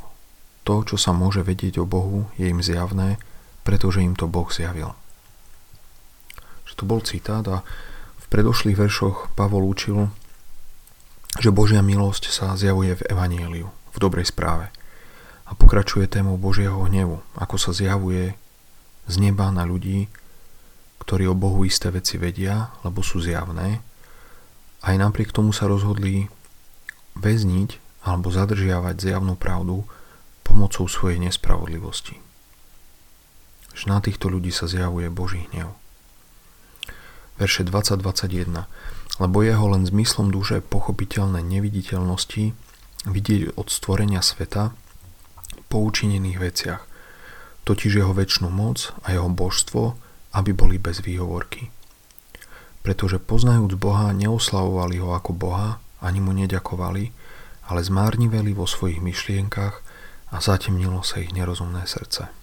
[0.63, 3.19] to, čo sa môže vedieť o Bohu, je im zjavné,
[3.67, 4.95] pretože im to Boh zjavil.
[6.83, 7.63] To bol citát a
[8.19, 10.11] v predošlých veršoch Pavol učil,
[11.39, 14.67] že Božia milosť sa zjavuje v Evanieliu, v dobrej správe.
[15.47, 18.35] A pokračuje témou Božieho hnevu, ako sa zjavuje
[19.07, 20.11] z neba na ľudí,
[21.07, 23.79] ktorí o Bohu isté veci vedia, lebo sú zjavné,
[24.83, 26.27] aj napriek tomu sa rozhodli
[27.15, 29.87] väzniť alebo zadržiavať zjavnú pravdu
[30.43, 32.19] pomocou svojej nespravodlivosti.
[33.71, 35.79] Že na týchto ľudí sa zjavuje Boží hnev.
[37.43, 38.71] Verše 20-21
[39.19, 42.55] Lebo jeho len zmyslom duše pochopiteľné neviditeľnosti
[43.11, 44.71] vidieť od stvorenia sveta
[45.67, 46.83] po učinených veciach,
[47.67, 49.99] totiž jeho väčšinu moc a jeho božstvo
[50.33, 51.69] aby boli bez výhovorky.
[52.83, 57.15] Pretože poznajúc Boha, neoslavovali ho ako Boha, ani mu neďakovali,
[57.71, 59.85] ale zmárniveli vo svojich myšlienkach
[60.35, 62.42] a zatemnilo sa ich nerozumné srdce.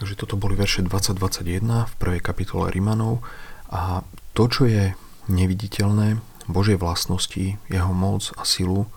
[0.00, 3.20] Takže toto boli verše 2021 v prvej kapitole Rimanov
[3.68, 4.00] a
[4.32, 4.96] to, čo je
[5.28, 6.16] neviditeľné,
[6.48, 8.88] Božej vlastnosti, jeho moc a silu,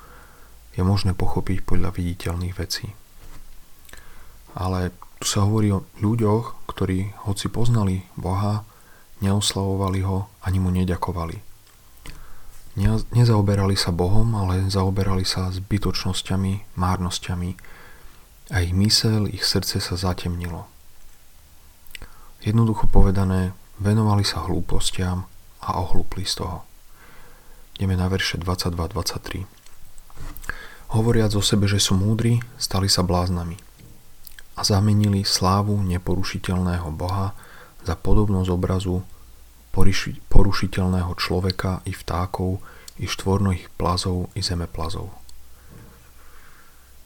[0.73, 2.95] je možné pochopiť podľa viditeľných vecí.
[4.55, 8.65] Ale tu sa hovorí o ľuďoch, ktorí hoci poznali Boha,
[9.19, 11.37] neoslavovali ho ani mu neďakovali.
[13.13, 17.51] Nezaoberali sa Bohom, ale zaoberali sa zbytočnosťami, márnosťami
[18.49, 20.72] a ich mysel, ich srdce sa zatemnilo.
[22.43, 25.31] Jednoducho povedané, venovali sa hlúpostiam
[25.63, 26.67] a ohlúpli z toho.
[27.79, 29.47] Ideme na verše 22-23.
[30.91, 33.55] Hovoriac o sebe, že sú múdri, stali sa bláznami
[34.53, 37.33] a zamenili slávu neporušiteľného Boha
[37.81, 39.01] za podobnosť obrazu
[40.29, 42.61] porušiteľného človeka i vtákov,
[43.01, 45.09] i štvornohých plazov, i zemeplazov.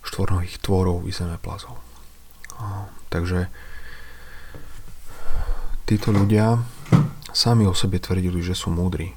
[0.03, 1.79] Štvornohých tvorov i zemeplazov.
[2.59, 3.47] A, takže
[5.87, 6.59] títo ľudia
[7.31, 9.15] sami o sebe tvrdili, že sú múdri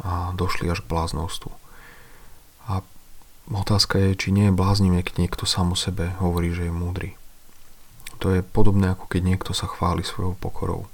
[0.00, 1.52] a došli až k bláznostu.
[2.64, 2.80] A
[3.52, 7.20] otázka je, či nie je bláznivé, keď niekto sám o sebe hovorí, že je múdry.
[8.24, 10.88] To je podobné, ako keď niekto sa chváli svojou pokorou.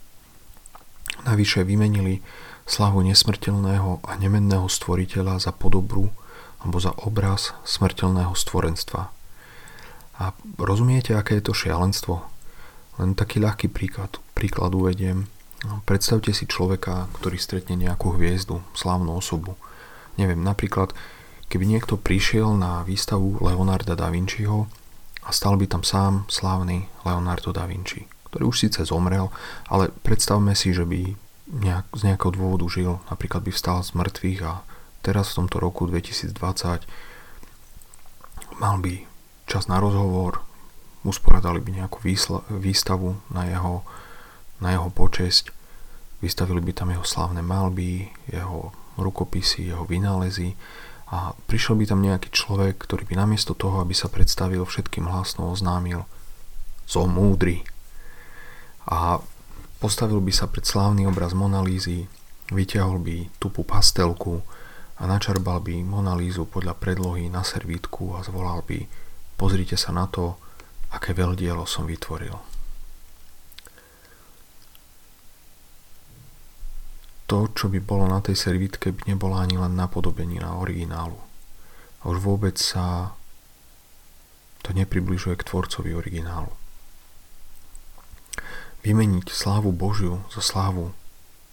[1.22, 2.18] Navyše vymenili
[2.66, 6.10] slavu nesmrteľného a nemenného stvoriteľa za podobru
[6.66, 9.14] alebo za obraz smrteľného stvorenstva.
[10.18, 12.26] A rozumiete, aké je to šialenstvo?
[12.98, 15.30] Len taký ľahký príklad, príklad uvediem.
[15.86, 19.54] Predstavte si človeka, ktorý stretne nejakú hviezdu, slávnu osobu.
[20.18, 20.90] Neviem, napríklad,
[21.46, 24.66] keby niekto prišiel na výstavu Leonarda da Vinciho
[25.22, 29.30] a stal by tam sám slávny Leonardo da Vinci, ktorý už síce zomrel,
[29.70, 31.14] ale predstavme si, že by
[31.62, 34.66] nejak, z nejakého dôvodu žil, napríklad by vstal z mŕtvych a
[35.06, 36.34] teraz v tomto roku 2020
[38.58, 39.06] mal by
[39.46, 40.42] čas na rozhovor,
[41.06, 43.86] usporadali by nejakú výsla, výstavu na jeho,
[44.62, 45.50] na jeho počesť,
[46.22, 50.54] vystavili by tam jeho slávne malby, jeho rukopisy, jeho vynálezy
[51.10, 55.50] a prišiel by tam nejaký človek, ktorý by namiesto toho, aby sa predstavil všetkým hlasno
[55.50, 56.06] oznámil
[56.86, 57.66] som múdry
[58.86, 59.18] a
[59.82, 62.06] postavil by sa pred slávny obraz Monalízy,
[62.54, 64.46] vyťahol by tupú pastelku
[65.00, 68.86] a načarbal by Monalízu podľa predlohy na servítku a zvolal by
[69.34, 70.38] pozrite sa na to,
[70.92, 72.51] aké veľdielo som vytvoril.
[77.32, 81.16] To, čo by bolo na tej servítke, by nebola ani len napodobenina originálu.
[82.04, 83.16] A už vôbec sa
[84.60, 86.52] to nepribližuje k tvorcovi originálu.
[88.84, 90.92] Vymeniť slávu Božiu za slávu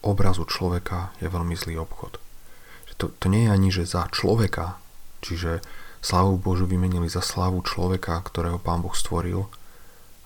[0.03, 2.19] obrazu človeka je veľmi zlý obchod.
[2.99, 4.75] To, to nie je ani, že za človeka,
[5.23, 5.63] čiže
[6.03, 9.47] slávu Božiu vymenili za slávu človeka, ktorého Pán Boh stvoril,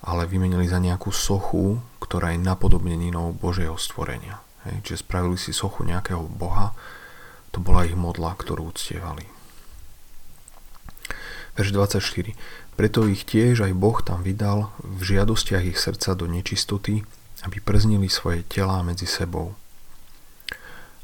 [0.02, 4.42] ale vymenili za nejakú sochu, ktorá je napodobneninou Božieho stvorenia.
[4.63, 6.71] Hej, čiže spravili si sochu nejakého boha,
[7.54, 9.28] to bola ich modla, ktorú uctievali.
[11.54, 12.34] Verš 24.
[12.73, 17.06] Preto ich tiež aj Boh tam vydal v žiadostiach ich srdca do nečistoty,
[17.45, 19.54] aby prznili svoje telá medzi sebou.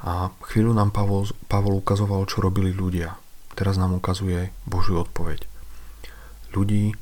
[0.01, 3.19] A chvíľu nám Pavol, Pavol ukazoval, čo robili ľudia.
[3.53, 5.45] Teraz nám ukazuje Božiu odpoveď.
[6.55, 6.95] Ľudí,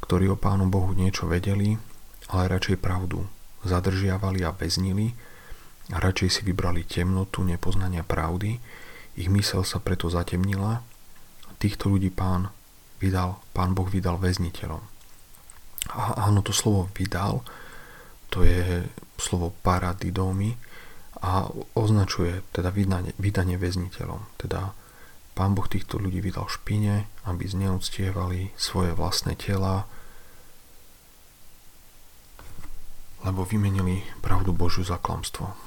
[0.00, 1.76] ktorí o Pánu Bohu niečo vedeli,
[2.30, 3.26] ale radšej pravdu
[3.66, 5.12] zadržiavali a väznili
[5.90, 8.58] radšej si vybrali temnotu nepoznania pravdy,
[9.16, 10.82] ich mysel sa preto zatemnila.
[11.56, 12.52] Týchto ľudí pán
[13.00, 14.82] vydal, pán Boh vydal väzniteľom.
[15.96, 17.40] A áno, to slovo vydal,
[18.28, 18.84] to je
[19.16, 20.58] slovo paradidomy
[21.22, 24.36] a označuje teda vydanie, vydanie väzniteľom.
[24.36, 24.76] Teda
[25.32, 29.88] pán Boh týchto ľudí vydal špine, aby zneúctievali svoje vlastné tela,
[33.24, 35.65] lebo vymenili pravdu Božiu za klamstvo.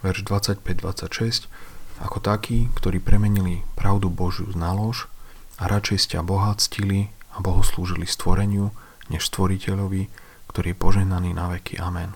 [0.00, 1.50] Verš 25-26
[1.98, 5.10] Ako takí, ktorí premenili pravdu Božiu na lož,
[5.58, 8.70] a radšej ste Boha a bohoslúžili stvoreniu,
[9.10, 10.06] než stvoriteľovi,
[10.50, 11.82] ktorý je poženaný na veky.
[11.82, 12.14] Amen.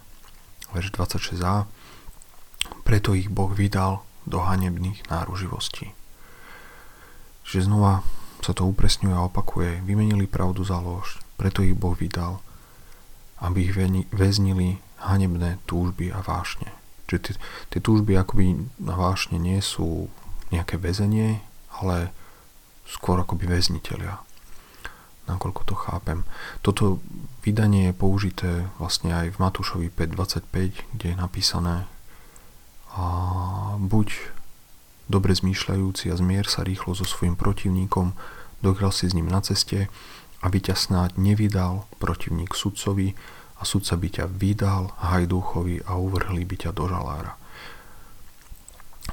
[0.71, 1.67] Verš 26a.
[2.87, 5.91] Preto ich Boh vydal do hanebných náruživostí.
[7.43, 8.07] Že znova
[8.43, 9.83] sa to upresňuje a opakuje.
[9.83, 12.39] Vymenili pravdu za lož, preto ich Boh vydal,
[13.43, 13.75] aby ich
[14.15, 16.82] väznili hanebné túžby a vášne.
[17.13, 17.35] Čiže tie,
[17.77, 20.09] tie túžby akoby na vášne nie sú
[20.49, 21.45] nejaké väzenie,
[21.77, 22.09] ale
[22.89, 24.17] skôr akoby väzniteľia.
[25.29, 26.25] Nakoľko to chápem.
[26.65, 27.05] Toto
[27.45, 31.85] vydanie je použité vlastne aj v Matúšovi 5.25, kde je napísané
[32.93, 33.05] a
[33.81, 34.13] buď
[35.09, 38.13] dobre zmýšľajúci a zmier sa rýchlo so svojim protivníkom,
[38.61, 39.89] dokiaľ si s ním na ceste,
[40.45, 43.17] aby ťa snáď nevydal protivník sudcovi
[43.63, 47.39] a sudca by ťa vydal hajdúchovi a uvrhli by ťa do žalára.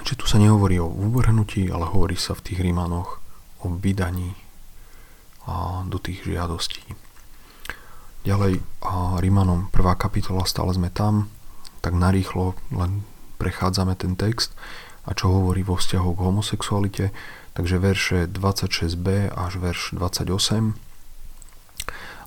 [0.02, 3.22] Čiže tu sa nehovorí o uvrhnutí, ale hovorí sa v tých Rímanoch
[3.62, 4.34] o vydaní
[5.46, 6.82] a do tých žiadostí.
[8.26, 10.02] Ďalej a Rímanom 1.
[10.02, 11.30] kapitola, stále sme tam,
[11.86, 13.06] tak narýchlo len
[13.38, 14.58] prechádzame ten text
[15.08, 17.06] a čo hovorí vo vzťahu k homosexualite,
[17.54, 20.89] takže verše 26b až verš 28.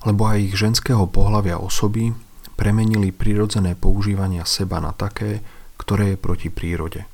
[0.03, 2.11] Lebo aj ich ženského pohľavia osoby
[2.59, 5.39] premenili prirodzené používania seba na také,
[5.79, 7.07] ktoré je proti prírode.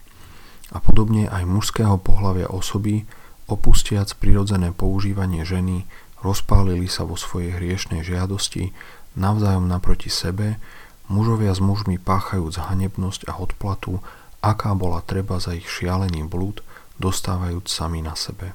[0.70, 3.06] A podobne aj mužského pohľavia osoby
[3.50, 5.90] Opustiac prirodzené používanie ženy,
[6.22, 8.70] rozpálili sa vo svojej hriešnej žiadosti,
[9.18, 10.62] navzájom naproti sebe,
[11.10, 14.06] mužovia s mužmi páchajúc hanebnosť a odplatu,
[14.46, 16.62] aká bola treba za ich šialený blúd,
[17.02, 18.54] dostávajúc sami na sebe.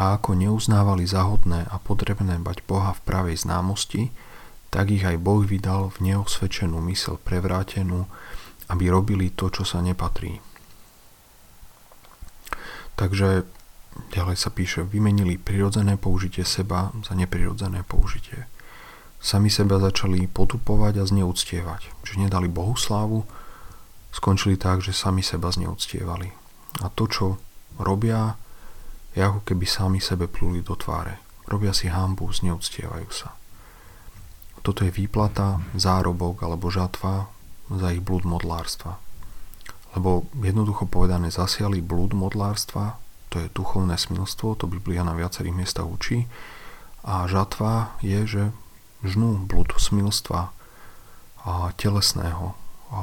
[0.00, 4.08] A ako neuznávali zahodné a potrebné bať Boha v pravej známosti,
[4.72, 8.08] tak ich aj Boh vydal v neosvedčenú mysel prevrátenú,
[8.72, 10.40] aby robili to, čo sa nepatrí.
[12.96, 13.44] Takže
[14.10, 18.46] Ďalej sa píše, vymenili prirodzené použitie seba za neprirodzené použitie.
[19.20, 21.92] Sami seba začali potupovať a zneúctievať.
[22.06, 23.28] Čiže nedali Bohu slávu,
[24.14, 26.32] skončili tak, že sami seba zneúctievali.
[26.80, 27.26] A to, čo
[27.76, 28.40] robia,
[29.14, 31.18] je ako keby sami sebe pluli do tváre.
[31.50, 33.34] Robia si hambu, zneúctievajú sa.
[34.60, 37.32] Toto je výplata, zárobok alebo žatva
[37.70, 39.00] za ich blúd modlárstva.
[39.98, 45.86] Lebo jednoducho povedané zasiali blúd modlárstva to je duchovné smilstvo, to Biblia na viacerých miestach
[45.86, 46.26] učí.
[47.06, 48.42] A žatva je, že
[49.06, 50.50] žnú blúd smilstva
[51.46, 52.58] a telesného
[52.90, 53.02] a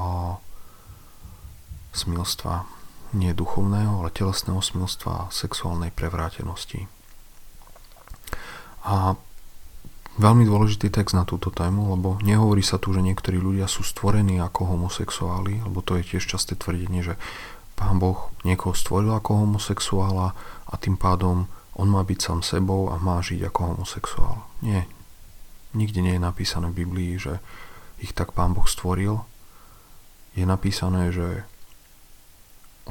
[1.96, 2.68] smilstva,
[3.14, 6.88] nie duchovného, ale telesného smilstva a sexuálnej prevrátenosti.
[8.88, 9.20] A
[10.18, 14.42] veľmi dôležitý text na túto tému, lebo nehovorí sa tu, že niektorí ľudia sú stvorení
[14.42, 17.16] ako homosexuáli, lebo to je tiež časté tvrdenie, že
[17.78, 20.34] Pán Boh niekoho stvoril ako homosexuála
[20.66, 21.46] a tým pádom
[21.78, 24.50] on má byť sám sebou a má žiť ako homosexuál.
[24.66, 24.90] Nie.
[25.78, 27.38] Nikde nie je napísané v Biblii, že
[28.02, 29.22] ich tak Pán Boh stvoril.
[30.34, 31.46] Je napísané, že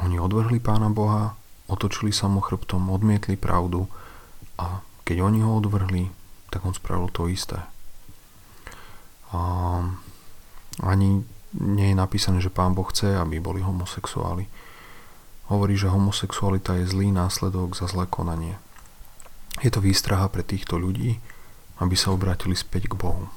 [0.01, 1.37] oni odvrhli Pána Boha,
[1.67, 3.89] otočili sa mu chrbtom, odmietli pravdu
[4.61, 6.11] a keď oni ho odvrhli,
[6.53, 7.63] tak on spravil to isté.
[9.33, 9.41] A
[10.83, 11.25] ani
[11.57, 14.45] nie je napísané, že Pán Boh chce, aby boli homosexuáli.
[15.47, 18.59] Hovorí, že homosexualita je zlý následok za zlé konanie.
[19.63, 21.23] Je to výstraha pre týchto ľudí,
[21.81, 23.31] aby sa obrátili späť k Bohu.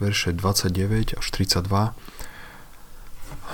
[0.00, 1.94] verše 29 až 32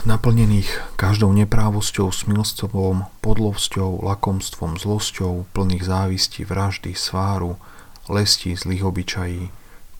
[0.06, 7.60] naplnených každou neprávosťou, smilstvom, podlovsťou, lakomstvom, zlosťou, plných závistí, vraždy, sváru,
[8.08, 9.50] lesti, zlých obyčají,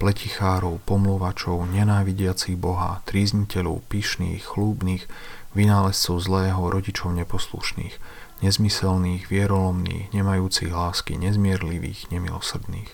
[0.01, 5.05] pletichárov, pomluvačov, nenávidiacich Boha, trízniteľov, pyšných, chlúbnych,
[5.53, 7.95] vynálezcov zlého, rodičov neposlušných,
[8.41, 12.91] nezmyselných, vierolomných, nemajúcich lásky, nezmierlivých, nemilosrdných.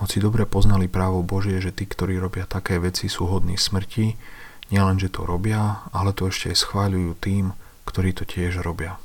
[0.00, 4.16] Hoci dobre poznali právo Božie, že tí, ktorí robia také veci, sú hodní smrti,
[4.72, 7.52] Nielen, to robia, ale to ešte aj schváľujú tým,
[7.84, 8.96] ktorí to tiež robia.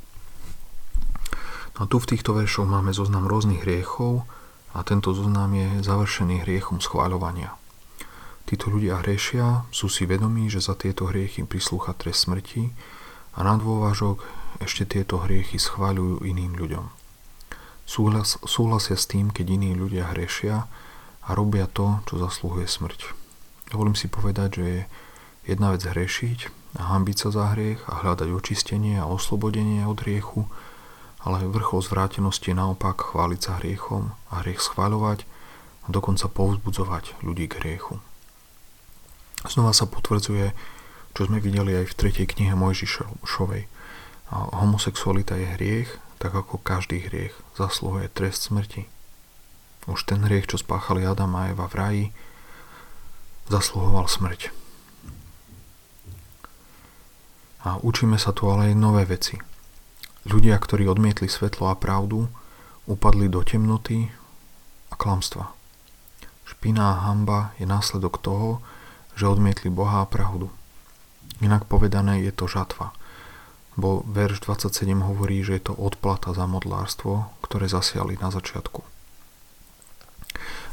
[1.75, 4.23] No a tu v týchto veršoch máme zoznam rôznych hriechov
[4.71, 7.51] a tento zoznam je završený hriechom schváľovania.
[8.47, 12.71] Títo ľudia hriešia, sú si vedomí, že za tieto hriechy prislúcha trest smrti
[13.35, 14.23] a na dôvažok
[14.63, 16.87] ešte tieto hriechy schváľujú iným ľuďom.
[17.83, 20.63] Súhlas, súhlasia s tým, keď iní ľudia hriešia
[21.27, 23.11] a robia to, čo zaslúhuje smrť.
[23.67, 24.81] Dovolím si povedať, že je
[25.47, 30.51] Jedna vec hrešiť a hambiť sa za hriech a hľadať očistenie a oslobodenie od hriechu,
[31.23, 35.23] ale vrchol zvrátenosti je naopak chváliť sa hriechom a hriech schváľovať
[35.83, 38.03] a dokonca povzbudzovať ľudí k hriechu.
[39.47, 40.51] Znova sa potvrdzuje,
[41.15, 43.63] čo sme videli aj v tretej knihe Mojžišovej.
[44.35, 45.89] Homosexualita je hriech,
[46.19, 48.91] tak ako každý hriech zasluhuje trest smrti.
[49.87, 52.05] Už ten hriech, čo spáchali Adam a Eva v raji,
[53.47, 54.66] zasluhoval smrť.
[57.65, 59.39] A učíme sa tu ale aj nové veci.
[60.27, 62.27] Ľudia, ktorí odmietli svetlo a pravdu,
[62.85, 64.11] upadli do temnoty
[64.91, 65.51] a klamstva.
[66.47, 68.59] Špina a hamba je následok toho,
[69.17, 70.53] že odmietli Boha a pravdu.
[71.41, 72.93] Inak povedané je to žatva,
[73.77, 78.81] bo verš 27 hovorí, že je to odplata za modlárstvo, ktoré zasiali na začiatku.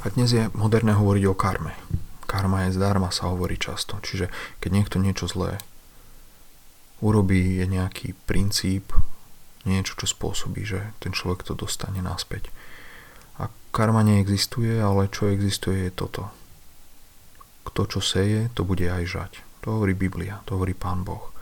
[0.05, 1.73] A dnes je moderné hovoriť o karme.
[2.25, 3.97] Karma je zdarma, sa hovorí často.
[4.01, 4.29] Čiže
[4.61, 5.61] keď niekto niečo zlé
[7.05, 8.97] urobí, je nejaký princíp,
[9.69, 12.49] niečo, čo spôsobí, že ten človek to dostane naspäť.
[13.37, 16.33] A karma neexistuje, ale čo existuje je toto.
[17.69, 19.33] Kto čo seje, to bude aj žať.
[19.65, 21.33] To hovorí Biblia, to hovorí Pán Boh.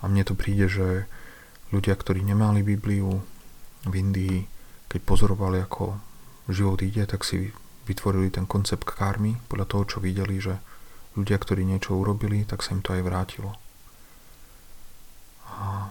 [0.00, 1.08] A mne to príde, že
[1.72, 3.24] ľudia, ktorí nemali Bibliu
[3.84, 4.44] v Indii,
[4.92, 5.96] keď pozorovali, ako
[6.52, 7.52] život ide, tak si
[7.88, 10.60] vytvorili ten koncept karmy podľa toho, čo videli, že
[11.16, 13.56] ľudia, ktorí niečo urobili, tak sa im to aj vrátilo.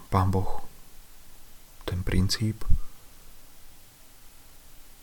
[0.10, 0.64] Pán Boh
[1.84, 2.64] ten princíp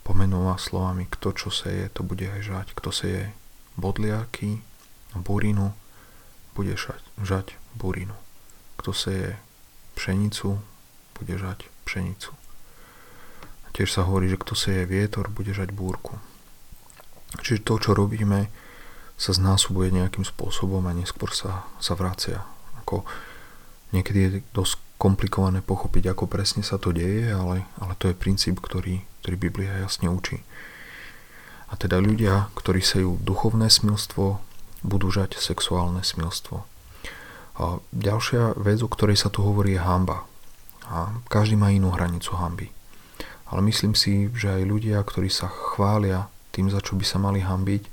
[0.02, 2.66] pomenúva slovami, kto čo seje, to bude aj žať.
[2.74, 3.30] Kto seje
[3.78, 4.64] bodliaky
[5.14, 5.74] burinu,
[6.54, 8.16] bude žať, žať burinu.
[8.74, 9.38] Kto seje
[9.94, 10.58] pšenicu,
[11.14, 12.32] bude žať pšenicu.
[13.70, 16.18] Tiež sa hovorí, že kto seje vietor, bude žať búrku.
[17.38, 18.50] Čiže to, čo robíme,
[19.14, 22.42] sa znásobuje nejakým spôsobom a neskôr sa, sa vracia.
[22.82, 23.06] Ako
[23.90, 28.60] niekedy je dosť komplikované pochopiť, ako presne sa to deje, ale, ale to je princíp,
[28.60, 30.44] ktorý, ktorý Biblia jasne učí.
[31.70, 34.42] A teda ľudia, ktorí sejú duchovné smilstvo,
[34.82, 36.66] budú žať sexuálne smilstvo.
[37.60, 40.26] A ďalšia vec, o ktorej sa tu hovorí, je hamba.
[40.90, 42.68] A každý má inú hranicu hamby.
[43.48, 47.40] Ale myslím si, že aj ľudia, ktorí sa chvália tým, za čo by sa mali
[47.40, 47.86] hambiť,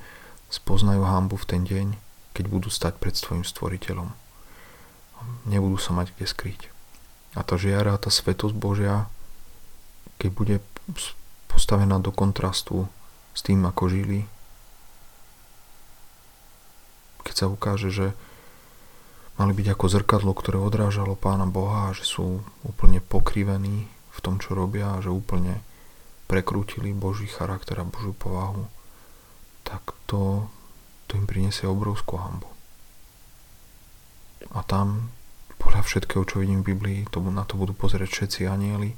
[0.50, 1.88] spoznajú hambu v ten deň,
[2.34, 4.27] keď budú stať pred svojim stvoriteľom.
[5.48, 6.62] Nebudú sa mať kde skryť.
[7.38, 9.06] A tá žiara, tá svetosť Božia,
[10.18, 10.56] keď bude
[11.48, 12.90] postavená do kontrastu
[13.38, 14.20] s tým, ako žili,
[17.28, 18.08] keď sa ukáže, že
[19.38, 24.42] mali byť ako zrkadlo, ktoré odrážalo Pána Boha a že sú úplne pokrivení v tom,
[24.42, 25.62] čo robia a že úplne
[26.26, 28.66] prekrútili Boží charakter a Božiu povahu,
[29.62, 30.50] tak to,
[31.06, 32.57] to im priniesie obrovskú hambu.
[34.56, 35.12] A tam
[35.58, 38.96] podľa všetkého, čo vidím v Biblii, to, na to budú pozerať všetci anieli.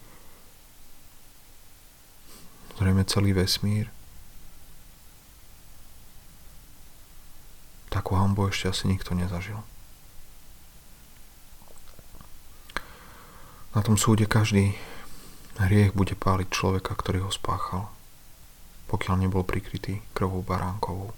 [2.78, 3.92] Zrejme celý vesmír.
[7.90, 9.60] Takú hambu ešte asi nikto nezažil.
[13.74, 14.78] Na tom súde každý
[15.60, 17.92] hriech bude páliť človeka, ktorý ho spáchal,
[18.88, 21.12] pokiaľ nebol prikrytý krvou baránkovou.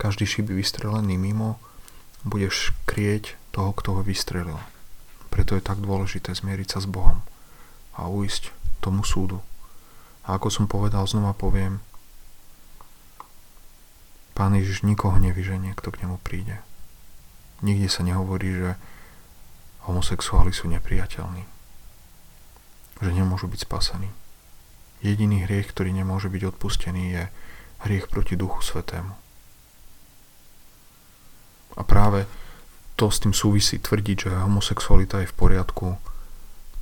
[0.00, 1.60] Každý šíby vystrelený mimo
[2.24, 4.60] budeš krieť toho, kto ho vystrelil.
[5.30, 7.22] Preto je tak dôležité zmieriť sa s Bohom
[7.96, 8.50] a uísť
[8.82, 9.40] tomu súdu.
[10.26, 11.80] A ako som povedal, znova poviem,
[14.40, 16.64] Pán Ježiš nikoho nevyženie, kto k nemu príde.
[17.60, 18.70] Nikde sa nehovorí, že
[19.84, 21.44] homosexuáli sú nepriateľní.
[23.04, 24.08] Že nemôžu byť spasení.
[25.04, 27.22] Jediný hriech, ktorý nemôže byť odpustený, je
[27.84, 29.12] hriech proti Duchu Svetému.
[31.76, 32.26] A práve
[32.98, 35.96] to s tým súvisí tvrdiť, že homosexualita je v poriadku,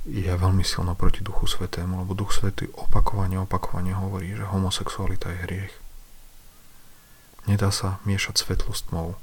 [0.09, 5.43] je veľmi silno proti Duchu Svetému, lebo Duch Svetý opakovane, opakovane hovorí, že homosexualita je
[5.45, 5.73] hriech.
[7.45, 9.17] Nedá sa miešať svetlo s tmou.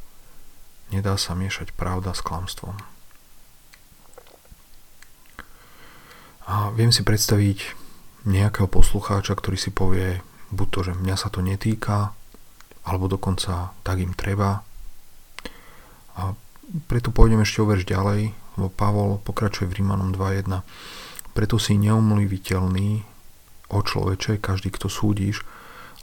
[0.94, 2.78] Nedá sa miešať pravda s klamstvom.
[6.46, 7.74] A viem si predstaviť
[8.26, 10.22] nejakého poslucháča, ktorý si povie,
[10.54, 12.14] buď to, že mňa sa to netýka,
[12.86, 14.62] alebo dokonca tak im treba.
[16.16, 16.32] A
[16.90, 20.64] preto pôjdem ešte overš ďalej, lebo Pavol pokračuje v Rímanom 2.1.
[21.36, 23.04] Preto si neumliviteľný
[23.68, 25.44] o človeče, každý, kto súdiš,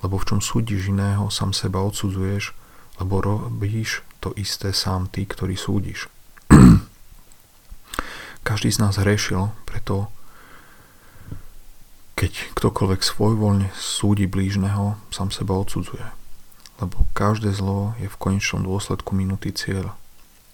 [0.05, 2.53] lebo v čom súdiš iného, sám seba odsudzuješ,
[3.01, 6.11] lebo robíš to isté sám ty, ktorý súdiš.
[8.47, 10.11] každý z nás hrešil, preto
[12.13, 16.07] keď ktokoľvek svojvoľne súdi blížneho, sám seba odsudzuje.
[16.79, 19.91] Lebo každé zlo je v konečnom dôsledku minutý cieľ.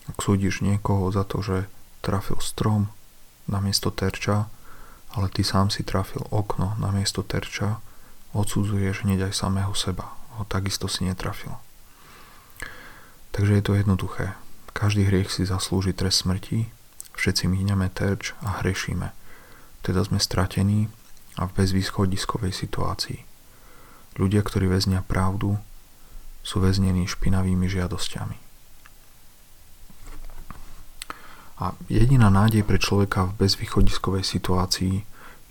[0.10, 1.70] Ak súdiš niekoho za to, že
[2.02, 2.90] trafil strom
[3.46, 4.50] namiesto terča,
[5.14, 7.82] ale ty sám si trafil okno namiesto terča,
[8.34, 10.14] odsudzuješ hneď aj samého seba.
[10.38, 11.54] Ho takisto si netrafil.
[13.34, 14.38] Takže je to jednoduché.
[14.74, 16.70] Každý hriech si zaslúži trest smrti,
[17.18, 19.12] všetci míňame terč a hrešíme.
[19.82, 20.88] Teda sme stratení
[21.36, 23.20] a v bezvýchodiskovej situácii.
[24.20, 25.60] Ľudia, ktorí väznia pravdu,
[26.44, 28.49] sú väznení špinavými žiadosťami.
[31.60, 35.04] A jediná nádej pre človeka v bezvýchodiskovej situácii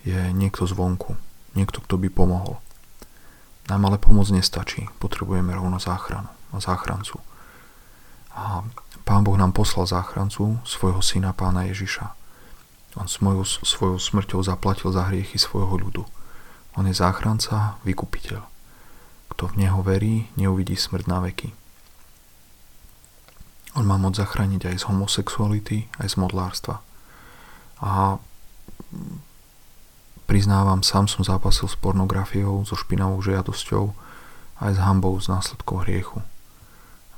[0.03, 1.13] je niekto zvonku,
[1.53, 2.57] niekto, kto by pomohol.
[3.69, 7.21] Nám ale pomoc nestačí, potrebujeme rovno záchranu, záchrancu.
[8.33, 8.65] A
[9.05, 12.17] Pán Boh nám poslal záchrancu, svojho syna Pána Ježiša.
[12.97, 16.03] On svojou, svojou smrťou zaplatil za hriechy svojho ľudu.
[16.73, 18.41] On je záchranca, vykupiteľ.
[19.29, 21.53] Kto v Neho verí, neuvidí smrť na veky.
[23.77, 26.81] On má moc zachrániť aj z homosexuality, aj z modlárstva.
[27.79, 28.17] A
[30.25, 33.93] priznávam, sám som zápasil s pornografiou, so špinavou žiadosťou,
[34.59, 36.19] aj s hambou z následkov hriechu.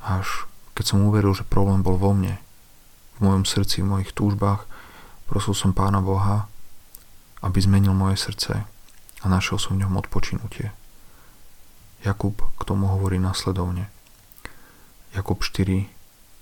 [0.04, 2.40] Až keď som uveril, že problém bol vo mne,
[3.18, 4.66] v mojom srdci, v mojich túžbách,
[5.30, 6.50] prosil som Pána Boha,
[7.42, 8.66] aby zmenil moje srdce
[9.22, 10.74] a našiel som v ňom odpočinutie.
[12.02, 13.94] Jakub k tomu hovorí nasledovne.
[15.14, 15.86] Jakub 4,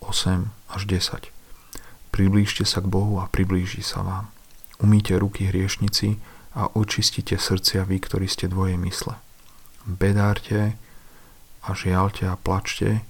[0.10, 1.30] 8 až 10.
[2.10, 4.34] Priblížte sa k Bohu a priblíži sa vám.
[4.82, 6.18] Umíte ruky hriešnici
[6.58, 9.22] a očistite srdcia vy, ktorí ste dvoje mysle.
[9.86, 10.74] Bedárte
[11.62, 13.06] a žialte a plačte,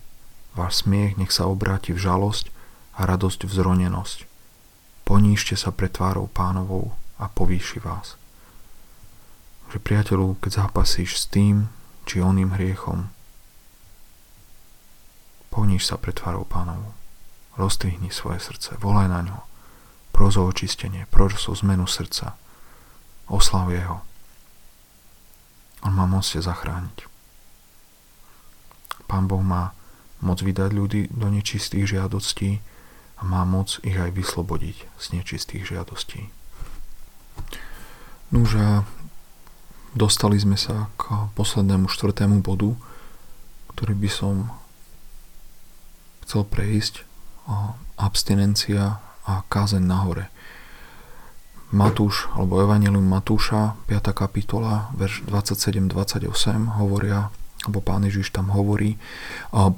[0.60, 2.52] váš smiech nech sa obráti v žalosť
[3.00, 4.28] a radosť v zronenosť.
[5.08, 8.20] Ponížte sa pred tvárou pánovou a povýši vás.
[9.72, 11.72] Že priateľu, keď zápasíš s tým
[12.04, 13.08] či oným hriechom,
[15.50, 16.94] Poníž sa pred tvárou pánovu.
[17.58, 19.40] Roztrihni svoje srdce, volaj na ňo.
[20.14, 22.38] Pros o očistenie, pros zmenu srdca.
[23.30, 24.02] Oslav jeho.
[25.86, 27.08] On má moc ťa zachrániť.
[29.10, 29.74] Pán Boh má
[30.20, 32.60] moc vydať ľudí do nečistých žiadostí
[33.18, 36.30] a má moc ich aj vyslobodiť z nečistých žiadostí.
[38.30, 38.86] Nuže,
[39.98, 42.78] dostali sme sa k poslednému štvrtému bodu,
[43.74, 44.54] ktorý by som
[46.30, 47.10] chcel prejsť
[47.98, 50.30] abstinencia a kázeň nahore.
[51.74, 54.14] Matúš, alebo Evangelium Matúša, 5.
[54.14, 56.30] kapitola, verš 27-28
[56.78, 57.34] hovoria,
[57.66, 59.02] alebo pán Ježiš tam hovorí,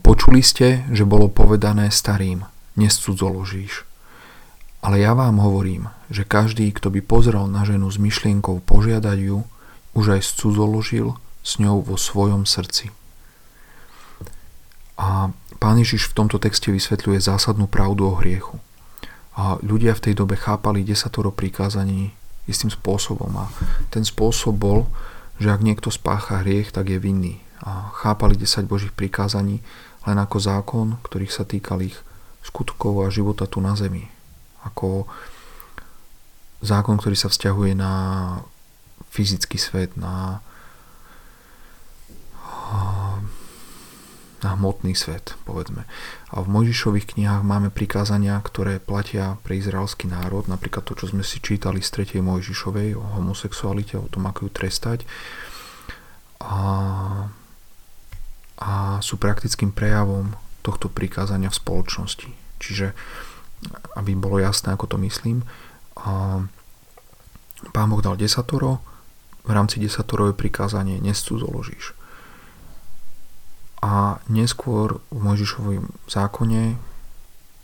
[0.03, 2.43] počuli ste, že bolo povedané starým,
[2.75, 3.87] nescudzoložíš.
[4.83, 9.47] Ale ja vám hovorím, že každý, kto by pozrel na ženu s myšlienkou požiadať ju,
[9.95, 11.15] už aj scudzoložil
[11.47, 12.91] s ňou vo svojom srdci.
[14.99, 15.31] A
[15.61, 18.57] pán Ježiš v tomto texte vysvetľuje zásadnú pravdu o hriechu.
[19.37, 22.17] A ľudia v tej dobe chápali desatoro prikázaní
[22.49, 23.29] istým spôsobom.
[23.37, 23.45] A
[23.93, 24.89] ten spôsob bol,
[25.37, 27.45] že ak niekto spácha hriech, tak je vinný.
[27.61, 29.61] A chápali 10 Božích prikázaní
[30.09, 31.95] len ako zákon, ktorých sa týkal ich
[32.41, 34.09] skutkov a života tu na zemi.
[34.65, 35.05] Ako
[36.65, 37.93] zákon, ktorý sa vzťahuje na
[39.13, 40.41] fyzický svet, na
[44.41, 45.85] na hmotný svet, povedzme.
[46.33, 51.21] A v Mojžišových knihách máme prikázania, ktoré platia pre izraelský národ, napríklad to, čo sme
[51.21, 52.25] si čítali z 3.
[52.25, 54.99] Mojžišovej o homosexualite, o tom, ako ju trestať.
[56.41, 56.57] A,
[58.57, 58.71] a
[59.05, 60.33] sú praktickým prejavom
[60.65, 62.29] tohto prikázania v spoločnosti.
[62.57, 62.97] Čiže,
[63.93, 65.45] aby bolo jasné, ako to myslím,
[66.01, 66.41] a
[67.61, 68.81] Pán Boh dal desatoro,
[69.45, 72.00] v rámci desatorové prikázanie nescudzoložíš
[73.81, 76.77] a neskôr v Mojžišovom zákone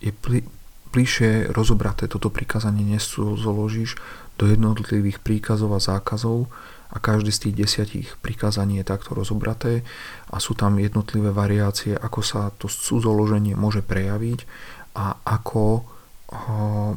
[0.02, 0.42] je pli,
[0.90, 3.94] bližšie rozobraté toto prikázanie nezložíš
[4.38, 6.50] do jednotlivých príkazov a zákazov
[6.88, 9.84] a každý z tých desiatich prikázaní je takto rozobraté
[10.32, 14.48] a sú tam jednotlivé variácie, ako sa to cudzoloženie môže prejaviť
[14.96, 15.84] a ako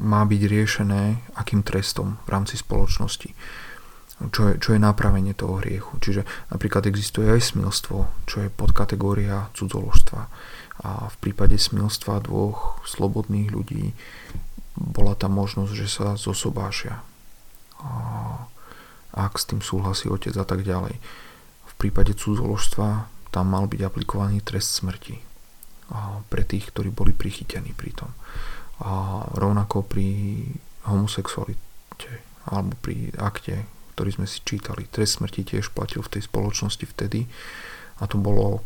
[0.01, 1.03] má byť riešené
[1.39, 3.31] akým trestom v rámci spoločnosti.
[4.29, 5.97] Čo je, čo je napravenie toho hriechu.
[5.97, 6.21] Čiže
[6.53, 10.21] napríklad existuje aj smilstvo, čo je podkategória cudzoložstva.
[10.85, 13.97] A v prípade smilstva dvoch slobodných ľudí
[14.77, 17.01] bola tam možnosť, že sa zosobášia.
[19.11, 21.01] Ak s tým súhlasí otec a tak ďalej.
[21.65, 25.17] V prípade cudzoložstva tam mal byť aplikovaný trest smrti
[26.29, 28.13] pre tých, ktorí boli prichytení pri tom
[28.81, 30.41] a rovnako pri
[30.89, 33.69] homosexualite alebo pri akte,
[34.01, 34.89] ktorý sme si čítali.
[34.89, 37.29] Trest smrti tiež platil v tej spoločnosti vtedy
[38.01, 38.65] a to bolo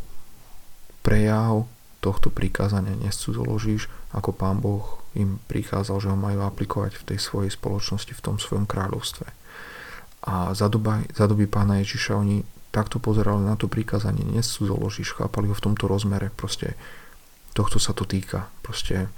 [1.03, 1.67] prejav
[1.99, 7.51] tohto prikázania nescudzoložíš, ako pán Boh im prichádzal, že ho majú aplikovať v tej svojej
[7.51, 9.27] spoločnosti, v tom svojom kráľovstve.
[10.23, 15.51] A za, doba, za doby pána Ježiša oni takto pozerali na to prikázanie, nescudzoložíš, chápali
[15.51, 16.79] ho v tomto rozmere, proste
[17.51, 18.47] tohto sa to týka.
[18.63, 19.11] Proste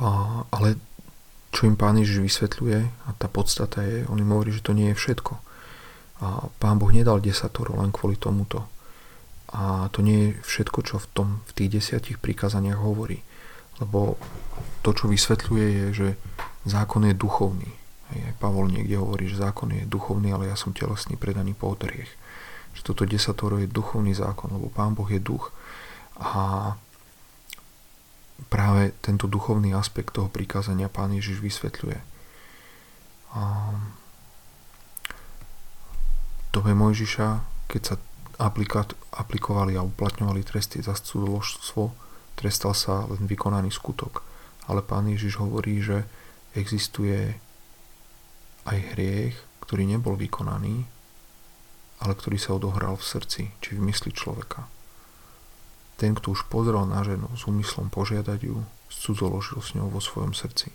[0.00, 0.80] a, ale
[1.50, 4.94] čo im pán Ježiš vysvetľuje, a tá podstata je, on im hovorí, že to nie
[4.94, 5.34] je všetko.
[6.20, 8.68] A pán Boh nedal desatoro len kvôli tomuto.
[9.50, 13.18] A to nie je všetko, čo v, tom, v tých desiatich prikázaniach hovorí.
[13.82, 14.14] Lebo
[14.86, 16.08] to, čo vysvetľuje, je, že
[16.68, 17.70] zákon je duchovný.
[18.14, 22.14] Hej, Pavol niekde hovorí, že zákon je duchovný, ale ja som telesný predaný po hriech.
[22.78, 25.50] Že toto desatoro je duchovný zákon, lebo Pán Boh je duch.
[26.20, 26.76] A
[28.48, 31.98] práve tento duchovný aspekt toho prikázania pán Ježiš vysvetľuje.
[33.36, 33.42] A
[36.50, 37.28] dobe Mojžiša,
[37.70, 37.94] keď sa
[39.12, 41.92] aplikovali a uplatňovali tresty za cudzoložstvo,
[42.34, 44.24] trestal sa len vykonaný skutok.
[44.66, 46.08] Ale pán Ježiš hovorí, že
[46.56, 47.36] existuje
[48.64, 50.88] aj hriech, ktorý nebol vykonaný,
[52.00, 54.66] ale ktorý sa odohral v srdci, či v mysli človeka.
[56.00, 60.32] Ten, kto už pozrel na ženu s úmyslom požiadať ju, cudzoložil s ňou vo svojom
[60.32, 60.72] srdci.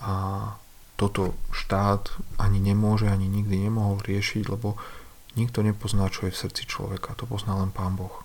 [0.00, 0.56] A
[0.96, 2.08] toto štát
[2.40, 4.80] ani nemôže, ani nikdy nemohol riešiť, lebo
[5.36, 7.12] nikto nepozná, čo je v srdci človeka.
[7.20, 8.24] To pozná len Pán Boh.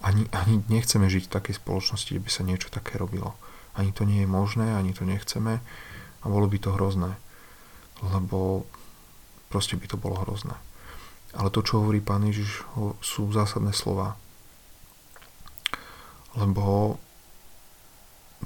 [0.00, 3.34] Ani, ani nechceme žiť v takej spoločnosti, kde by sa niečo také robilo.
[3.74, 5.58] Ani to nie je možné, ani to nechceme
[6.20, 7.18] a bolo by to hrozné.
[8.00, 8.64] Lebo
[9.50, 10.56] proste by to bolo hrozné.
[11.30, 12.66] Ale to, čo hovorí pán Ježiš,
[12.98, 14.18] sú zásadné slova.
[16.34, 16.98] Lebo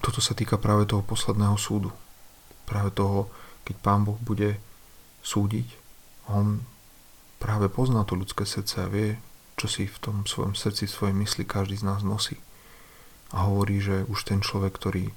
[0.05, 1.89] toto sa týka práve toho posledného súdu.
[2.69, 3.33] Práve toho,
[3.65, 4.61] keď pán Boh bude
[5.25, 5.69] súdiť,
[6.29, 6.65] on
[7.41, 9.21] práve pozná to ľudské srdce a vie,
[9.61, 12.41] čo si v tom svojom srdci, svojej mysli každý z nás nosí.
[13.33, 15.13] A hovorí, že už ten človek, ktorý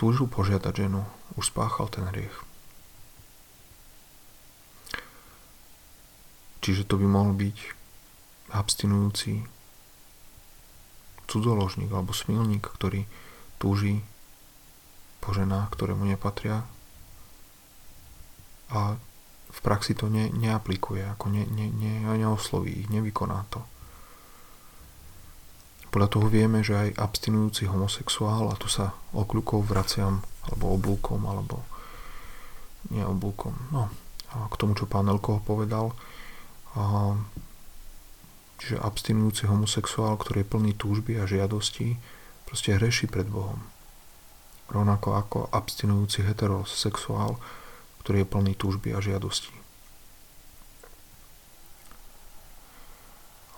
[0.00, 1.04] túžil požiadať ženu,
[1.36, 2.47] už spáchal ten hriech.
[6.68, 7.56] Čiže to by mohol byť
[8.52, 9.40] abstinujúci
[11.24, 13.08] cudzoložník alebo smilník, ktorý
[13.56, 14.04] túži
[15.24, 16.68] po ženách, ktoré mu nepatria
[18.68, 19.00] a
[19.48, 23.64] v praxi to ne, neaplikuje, ako ne, ne, ne, neosloví ich, nevykoná to.
[25.88, 31.64] Podľa toho vieme, že aj abstinujúci homosexuál, a tu sa okľukov vraciam, alebo obulkom, alebo
[32.92, 33.88] nie obulkom, no,
[34.36, 35.96] a k tomu, čo pán Elko povedal,
[38.58, 41.98] čiže abstinujúci homosexuál, ktorý je plný túžby a žiadosti,
[42.48, 43.62] proste hreší pred Bohom.
[44.68, 47.40] Rovnako ako abstinujúci heterosexuál,
[48.04, 49.54] ktorý je plný túžby a žiadosti.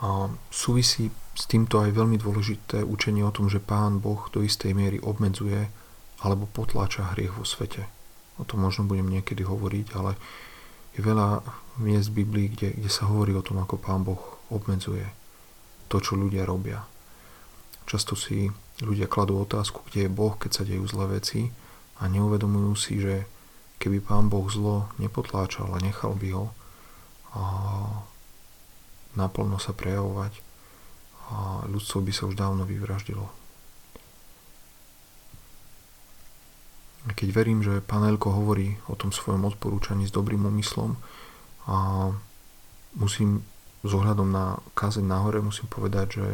[0.01, 4.73] A súvisí s týmto aj veľmi dôležité učenie o tom, že Pán Boh do istej
[4.73, 5.69] miery obmedzuje
[6.25, 7.85] alebo potláča hriech vo svete.
[8.41, 10.17] O tom možno budem niekedy hovoriť, ale
[10.97, 11.45] je veľa
[11.81, 14.21] miest Biblii, kde, kde sa hovorí o tom, ako Pán Boh
[14.53, 15.09] obmedzuje
[15.89, 16.85] to, čo ľudia robia.
[17.89, 18.47] Často si
[18.85, 21.51] ľudia kladú otázku, kde je Boh, keď sa dejú zlé veci
[21.99, 23.27] a neuvedomujú si, že
[23.83, 26.47] keby Pán Boh zlo nepotláčal a nechal by ho
[27.35, 27.43] a
[29.19, 30.39] naplno sa prejavovať,
[31.31, 33.41] a ľudstvo by sa už dávno vyvraždilo.
[37.09, 41.01] keď verím, že pán Elko hovorí o tom svojom odporúčaní s dobrým úmyslom
[41.69, 42.09] a
[42.97, 43.45] musím
[43.81, 46.29] s ohľadom na kázeň nahore musím povedať, že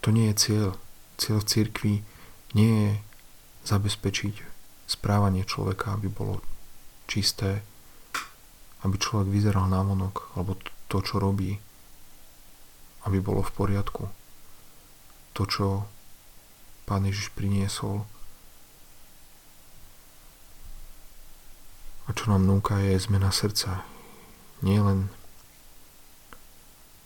[0.00, 0.68] to nie je cieľ.
[1.16, 2.04] Cieľ církvy
[2.56, 2.90] nie je
[3.66, 4.34] zabezpečiť
[4.86, 6.40] správanie človeka, aby bolo
[7.10, 7.64] čisté,
[8.86, 10.56] aby človek vyzeral návonok, alebo
[10.86, 11.58] to, čo robí,
[13.04, 14.04] aby bolo v poriadku.
[15.34, 15.66] To, čo
[16.86, 18.06] Pán Ježiš priniesol
[22.06, 23.82] a čo nám núka je zmena srdca.
[24.62, 25.10] Nie len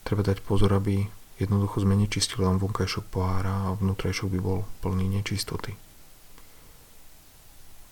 [0.05, 1.09] treba dať pozor, aby
[1.41, 5.73] jednoducho sme nečistili len vonkajšok pohára a vnútrajšok by bol plný nečistoty.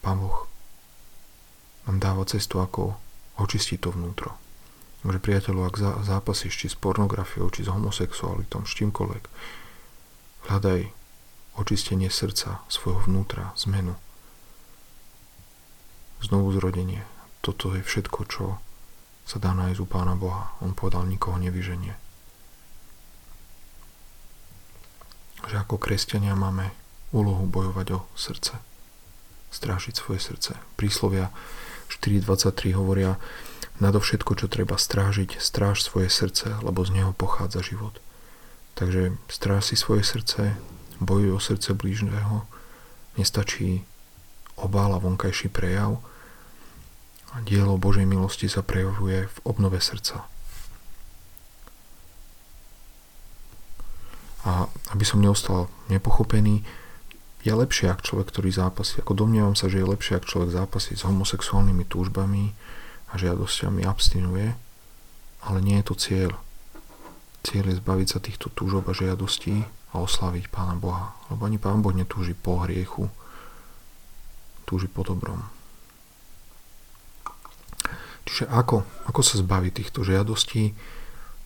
[0.05, 0.45] Pán Boh
[1.89, 3.01] nám dáva cestu, ako
[3.41, 4.37] očistiť to vnútro.
[5.01, 9.25] Takže priateľu, ak zápasíš či s pornografiou, či s homosexualitom, s čímkoľvek,
[10.51, 10.91] hľadaj
[11.57, 13.97] očistenie srdca, svojho vnútra, zmenu.
[16.19, 17.07] Znovu zrodenie.
[17.41, 18.59] Toto je všetko, čo
[19.29, 20.57] sa dá nájsť u Pána Boha.
[20.65, 21.95] On povedal, nikoho nevyženie.
[25.47, 26.75] Že ako kresťania máme
[27.13, 28.59] úlohu bojovať o srdce.
[29.49, 30.57] Strážiť svoje srdce.
[30.77, 31.33] Príslovia
[31.89, 33.17] 4.23 hovoria,
[33.81, 37.97] nadovšetko, čo treba strážiť, stráž svoje srdce, lebo z neho pochádza život.
[38.77, 40.59] Takže stráž si svoje srdce,
[41.01, 42.45] bojuj o srdce blížneho,
[43.17, 43.87] nestačí
[44.63, 46.03] obál a vonkajší prejav.
[47.33, 50.25] A dielo Božej milosti sa prejavuje v obnove srdca.
[54.49, 56.65] A aby som neostal nepochopený,
[57.47, 60.99] je lepšie, ak človek, ktorý zápasí, ako domnievam sa, že je lepšie, ak človek zápasí
[60.99, 62.53] s homosexuálnymi túžbami
[63.09, 64.53] a žiadosťami abstinuje,
[65.47, 66.31] ale nie je to cieľ.
[67.47, 69.63] Cieľ je zbaviť sa týchto túžob a žiadostí
[69.95, 71.15] a oslaviť Pána Boha.
[71.31, 73.09] Lebo ani Pán Boh netúži po hriechu,
[74.69, 75.41] túži po dobrom.
[78.29, 80.77] Čiže ako, ako sa zbaviť týchto žiadostí?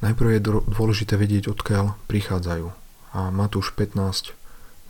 [0.02, 2.66] Najprv je dôležité vedieť, odkiaľ prichádzajú.
[3.14, 4.34] A Matúš 15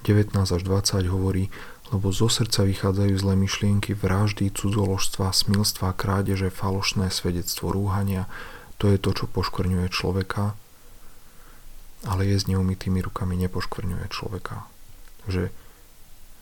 [0.03, 1.47] 19 až 20 hovorí,
[1.95, 8.27] lebo zo srdca vychádzajú zlé myšlienky, vraždy, cudzoložstva, smilstva, krádeže, falošné svedectvo, rúhania.
[8.83, 10.59] To je to, čo poškvrňuje človeka,
[12.03, 14.67] ale je s neumytými rukami nepoškvrňuje človeka.
[15.23, 15.55] Takže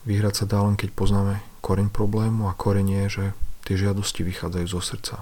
[0.09, 3.25] vyhrať sa dá len, keď poznáme koreň problému a koreň je, že
[3.69, 5.17] tie žiadosti vychádzajú zo srdca.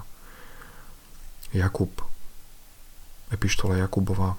[1.51, 1.91] Jakub,
[3.33, 4.37] epištola Jakubova,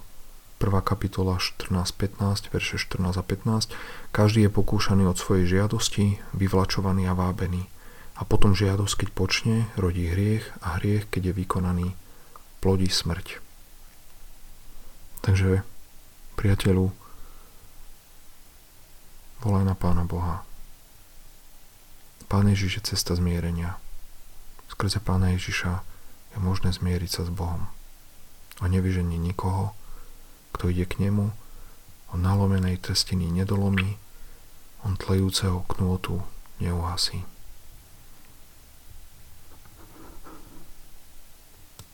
[0.61, 0.69] 1.
[0.85, 3.73] kapitola 14-15, verše 14 a 15.
[4.13, 7.65] Každý je pokúšaný od svojej žiadosti, vyvlačovaný a vábený.
[8.13, 11.87] A potom žiadosť, keď počne, rodí hriech a hriech, keď je vykonaný,
[12.61, 13.41] plodí smrť.
[15.25, 15.65] Takže,
[16.37, 16.93] priateľu,
[19.41, 20.45] volaj na Pána Boha.
[22.29, 23.81] Pán Ježiš je cesta zmierenia.
[24.69, 25.81] Skrze Pána Ježiša
[26.31, 27.65] je možné zmieriť sa s Bohom.
[28.61, 29.73] A nevyžení nikoho,
[30.53, 31.33] kto ide k nemu,
[32.13, 33.97] on nalomenej trstiny nedolomí,
[34.85, 36.21] on tlejúceho knôtu
[36.61, 37.25] neuhasí.